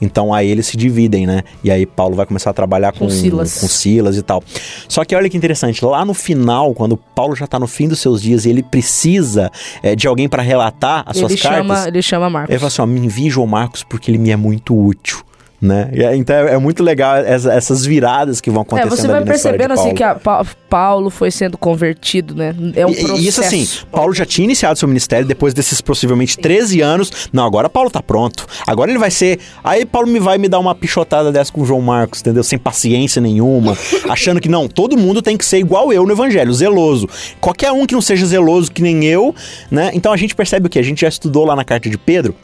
Então 0.00 0.32
aí 0.34 0.48
eles 0.50 0.66
se 0.66 0.76
dividem, 0.76 1.26
né? 1.26 1.42
E 1.62 1.70
aí 1.70 1.86
Paulo 1.86 2.14
vai 2.16 2.26
começar 2.26 2.50
a 2.50 2.52
trabalhar 2.52 2.92
com, 2.92 3.00
Com 3.00 3.10
Silas. 3.10 3.60
com 3.60 3.68
Silas 3.68 4.16
e 4.16 4.22
tal. 4.22 4.42
Só 4.88 5.04
que 5.04 5.14
olha 5.14 5.28
que 5.28 5.36
interessante, 5.36 5.84
lá 5.84 6.04
no 6.04 6.14
final, 6.14 6.74
quando 6.74 6.96
Paulo 6.96 7.34
já 7.36 7.46
tá 7.46 7.58
no 7.58 7.66
fim 7.66 7.88
dos 7.88 8.00
seus 8.00 8.20
dias 8.22 8.44
e 8.44 8.50
ele 8.50 8.62
precisa 8.62 9.50
é, 9.82 9.94
de 9.94 10.06
alguém 10.06 10.28
para 10.28 10.42
relatar 10.42 11.04
as 11.06 11.16
Ele 11.16 11.28
suas 11.28 11.40
cartas, 11.40 11.60
chama, 11.66 11.88
ele 11.88 12.02
chama 12.02 12.30
Marcos. 12.30 12.50
ele 12.50 12.58
fala 12.58 12.68
assim: 12.68 12.82
ó, 12.82 12.86
me 12.86 13.00
envie 13.00 13.30
João 13.30 13.46
Marcos 13.46 13.82
porque 13.82 14.10
ele 14.10 14.18
me 14.18 14.30
é 14.30 14.36
muito 14.36 14.76
útil. 14.76 15.18
Né? 15.62 15.88
É- 15.94 16.14
Então 16.16 16.36
é, 16.36 16.54
é 16.54 16.58
muito 16.58 16.82
legal 16.82 17.16
essa- 17.16 17.52
essas 17.52 17.86
viradas 17.86 18.40
que 18.40 18.50
vão 18.50 18.60
É, 18.60 18.62
acontecendo 18.64 18.96
você 18.96 19.08
vai 19.08 19.24
percebendo 19.24 19.72
assim 19.72 19.94
que 19.94 20.02
Pa- 20.22 20.44
Paulo 20.68 21.08
foi 21.08 21.30
sendo 21.30 21.56
convertido, 21.56 22.34
né? 22.34 22.54
É 22.76 22.84
um 22.84 22.90
E- 22.90 22.96
processo. 22.96 23.20
Isso 23.20 23.40
assim, 23.40 23.66
Paulo 23.90 24.12
já 24.12 24.26
tinha 24.26 24.44
iniciado 24.44 24.78
seu 24.78 24.86
ministério 24.88 25.26
depois 25.26 25.54
desses 25.54 25.80
possivelmente 25.80 26.36
13 26.36 26.80
anos. 26.82 27.28
Não, 27.32 27.46
agora 27.46 27.68
Paulo 27.70 27.88
tá 27.90 28.02
pronto. 28.02 28.46
Agora 28.66 28.90
ele 28.90 28.98
vai 28.98 29.10
ser. 29.10 29.38
Aí 29.62 29.86
Paulo 29.86 30.06
me 30.08 30.18
vai 30.20 30.36
me 30.36 30.48
dar 30.48 30.58
uma 30.58 30.74
pichotada 30.74 31.32
dessa 31.32 31.50
com 31.52 31.62
o 31.62 31.64
João 31.64 31.80
Marcos, 31.80 32.20
entendeu? 32.20 32.42
Sem 32.44 32.58
paciência 32.58 33.22
nenhuma, 33.22 33.76
achando 34.10 34.40
que 34.40 34.48
não, 34.48 34.68
todo 34.68 34.98
mundo 34.98 35.22
tem 35.22 35.36
que 35.36 35.44
ser 35.46 35.58
igual 35.58 35.92
eu 35.92 36.04
no 36.04 36.12
evangelho, 36.12 36.52
zeloso. 36.52 37.08
Qualquer 37.40 37.72
um 37.72 37.86
que 37.86 37.94
não 37.94 38.02
seja 38.02 38.26
zeloso 38.26 38.70
que 38.70 38.82
nem 38.82 39.04
eu, 39.04 39.34
né? 39.70 39.90
Então 39.94 40.12
a 40.12 40.16
gente 40.16 40.34
percebe 40.34 40.66
o 40.66 40.70
que? 40.70 40.78
A 40.78 40.82
gente 40.82 41.00
já 41.02 41.08
estudou 41.08 41.44
lá 41.46 41.56
na 41.56 41.64
carta 41.64 41.88
de 41.88 41.96
Pedro. 41.96 42.34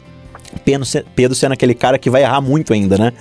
Pedro 0.63 0.87
Pedro 1.15 1.35
sendo 1.35 1.53
aquele 1.53 1.73
cara 1.73 1.97
que 1.97 2.09
vai 2.09 2.23
errar 2.23 2.41
muito 2.41 2.73
ainda, 2.73 2.97
né? 2.97 3.13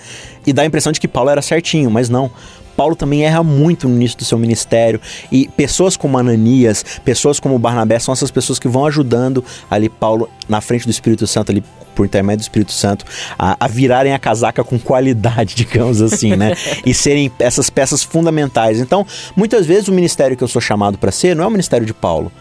E 0.46 0.52
dá 0.52 0.62
a 0.62 0.66
impressão 0.66 0.92
de 0.92 1.00
que 1.00 1.08
Paulo 1.08 1.30
era 1.30 1.42
certinho, 1.42 1.90
mas 1.90 2.08
não. 2.08 2.30
Paulo 2.76 2.96
também 2.96 3.24
erra 3.24 3.42
muito 3.42 3.86
no 3.86 3.94
início 3.94 4.16
do 4.16 4.24
seu 4.24 4.38
ministério. 4.38 4.98
E 5.30 5.48
pessoas 5.48 5.98
como 5.98 6.16
Ananias, 6.16 6.82
pessoas 7.04 7.38
como 7.38 7.58
Barnabé, 7.58 7.98
são 7.98 8.12
essas 8.12 8.30
pessoas 8.30 8.58
que 8.58 8.68
vão 8.68 8.86
ajudando 8.86 9.44
ali 9.70 9.90
Paulo 9.90 10.30
na 10.48 10.62
frente 10.62 10.86
do 10.86 10.90
Espírito 10.90 11.26
Santo, 11.26 11.52
ali 11.52 11.62
por 11.94 12.06
intermédio 12.06 12.38
do 12.38 12.42
Espírito 12.42 12.72
Santo, 12.72 13.04
a, 13.38 13.56
a 13.62 13.68
virarem 13.68 14.14
a 14.14 14.18
casaca 14.18 14.64
com 14.64 14.78
qualidade, 14.78 15.54
digamos 15.56 16.00
assim, 16.00 16.34
né? 16.34 16.54
e 16.86 16.94
serem 16.94 17.30
essas 17.38 17.68
peças 17.68 18.02
fundamentais. 18.02 18.80
Então, 18.80 19.06
muitas 19.36 19.66
vezes 19.66 19.88
o 19.88 19.92
ministério 19.92 20.34
que 20.34 20.42
eu 20.42 20.48
sou 20.48 20.62
chamado 20.62 20.96
para 20.96 21.12
ser 21.12 21.36
não 21.36 21.44
é 21.44 21.46
o 21.46 21.50
ministério 21.50 21.86
de 21.86 21.92
Paulo. 21.92 22.32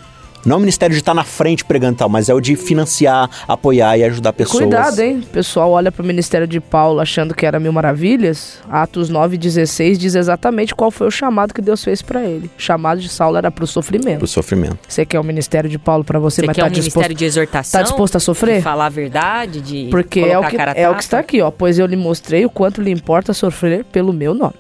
Não 0.46 0.56
é 0.56 0.58
o 0.58 0.60
ministério 0.60 0.94
de 0.94 1.02
estar 1.02 1.14
na 1.14 1.24
frente 1.24 1.66
pregando 1.66 1.98
tal, 1.98 2.10
mas 2.10 2.30
é 2.30 2.34
o 2.34 2.40
de 2.40 2.56
financiar, 2.56 3.30
apoiar 3.48 3.98
e 3.98 4.04
ajudar 4.04 4.34
pessoas. 4.34 4.64
Cuidado, 4.64 5.00
hein? 5.00 5.20
O 5.20 5.28
pessoal 5.28 5.72
olha 5.72 5.92
pro 5.92 6.04
ministério 6.04 6.48
de 6.48 6.60
Paulo 6.60 7.00
achando 7.00 7.34
que 7.36 7.46
era 7.46 7.60
mil 7.60 7.72
maravilhas. 7.74 8.60
Atos 8.70 9.12
9,16 9.12 9.98
diz 9.98 10.16
exatamente 10.16 10.74
qual 10.74 10.92
foi 10.92 11.08
o 11.08 11.12
chamado 11.12 11.54
que 11.54 11.62
Deus 11.62 11.84
fez 11.84 12.02
pra 12.02 12.24
ele. 12.24 12.50
O 12.58 12.62
chamado 12.62 13.02
de 13.02 13.10
Saulo 13.10 13.38
era 13.38 13.52
pro 13.52 13.68
sofrimento. 13.68 14.20
Pro 14.20 14.28
sofrimento. 14.28 14.78
Você 14.88 15.06
quer 15.06 15.20
o 15.20 15.24
ministério 15.24 15.70
de 15.70 15.78
Paulo 15.78 16.04
pra 16.04 16.20
você, 16.20 16.42
Você 16.42 16.48
mas 16.48 16.56
quer 16.56 16.62
tá 16.62 16.68
um 16.68 16.72
disposto, 16.72 16.96
ministério 16.96 17.16
de 17.16 17.26
exortação? 17.26 17.80
tá 17.80 17.84
disposto 17.84 18.16
a 18.16 18.20
sofrer? 18.20 18.58
De 18.58 18.62
falar 18.64 18.86
a 18.86 18.90
verdade, 18.90 19.62
de 19.62 19.88
Porque 19.92 20.20
é 20.22 20.24
o, 20.38 20.42
colocar 20.42 20.50
que, 20.50 20.56
a 20.56 20.60
cara 20.60 20.72
a 20.72 20.76
é 20.76 20.90
o 20.90 20.96
que 20.96 21.04
está 21.04 21.20
aqui, 21.20 21.42
ó. 21.42 21.52
Pois 21.52 21.78
eu 21.78 21.86
lhe 21.86 21.96
mostrei 21.96 22.46
o 22.46 22.50
quanto 22.50 22.82
lhe 22.82 22.92
importa 22.92 23.34
sofrer 23.34 23.84
pelo 23.86 24.14
meu 24.14 24.34
nome. 24.34 24.56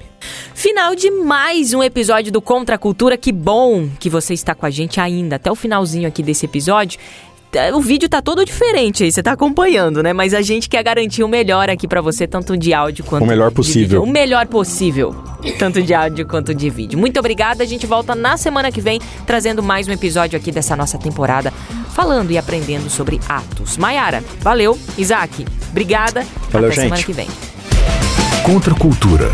Final 0.53 0.95
de 0.95 1.09
mais 1.11 1.73
um 1.73 1.81
episódio 1.83 2.31
do 2.31 2.41
Contra 2.41 2.75
a 2.75 2.77
Cultura. 2.77 3.17
Que 3.17 3.31
bom 3.31 3.89
que 3.99 4.09
você 4.09 4.33
está 4.33 4.53
com 4.55 4.65
a 4.65 4.69
gente 4.69 4.99
ainda 4.99 5.37
até 5.37 5.51
o 5.51 5.55
finalzinho 5.55 6.07
aqui 6.07 6.21
desse 6.23 6.45
episódio. 6.45 6.99
É, 7.51 7.73
O 7.73 7.79
vídeo 7.81 8.07
tá 8.07 8.21
todo 8.21 8.45
diferente 8.45 9.03
aí, 9.03 9.11
você 9.11 9.23
tá 9.23 9.31
acompanhando, 9.31 10.03
né? 10.03 10.13
Mas 10.13 10.35
a 10.35 10.41
gente 10.41 10.69
quer 10.69 10.83
garantir 10.83 11.23
o 11.23 11.27
melhor 11.27 11.67
aqui 11.67 11.87
pra 11.87 11.99
você, 11.99 12.27
tanto 12.27 12.55
de 12.55 12.73
áudio 12.75 13.03
quanto 13.03 13.23
O 13.23 13.27
melhor 13.27 13.49
de 13.49 13.55
possível. 13.55 14.01
vídeo. 14.01 14.03
O 14.03 14.07
melhor 14.07 14.45
possível, 14.45 15.15
tanto 15.57 15.81
de 15.81 15.91
áudio 15.91 16.27
quanto 16.27 16.53
de 16.53 16.69
vídeo. 16.69 16.99
Muito 16.99 17.19
obrigada, 17.19 17.63
a 17.63 17.65
gente 17.65 17.87
volta 17.87 18.13
na 18.13 18.37
semana 18.37 18.71
que 18.71 18.79
vem 18.79 19.01
trazendo 19.25 19.63
mais 19.63 19.87
um 19.87 19.91
episódio 19.91 20.37
aqui 20.37 20.51
dessa 20.51 20.75
nossa 20.75 20.99
temporada, 20.99 21.51
falando 21.95 22.29
e 22.29 22.37
aprendendo 22.37 22.87
sobre 22.87 23.19
Atos. 23.27 23.77
Maiara, 23.77 24.23
valeu. 24.41 24.77
Isaac, 24.95 25.43
obrigada. 25.71 26.23
Valeu, 26.51 26.67
Até 26.69 26.81
semana 26.81 26.95
gente. 26.97 27.05
que 27.07 27.13
vem. 27.13 27.27
Contra 28.43 28.75
a 28.75 28.77
cultura. 28.77 29.33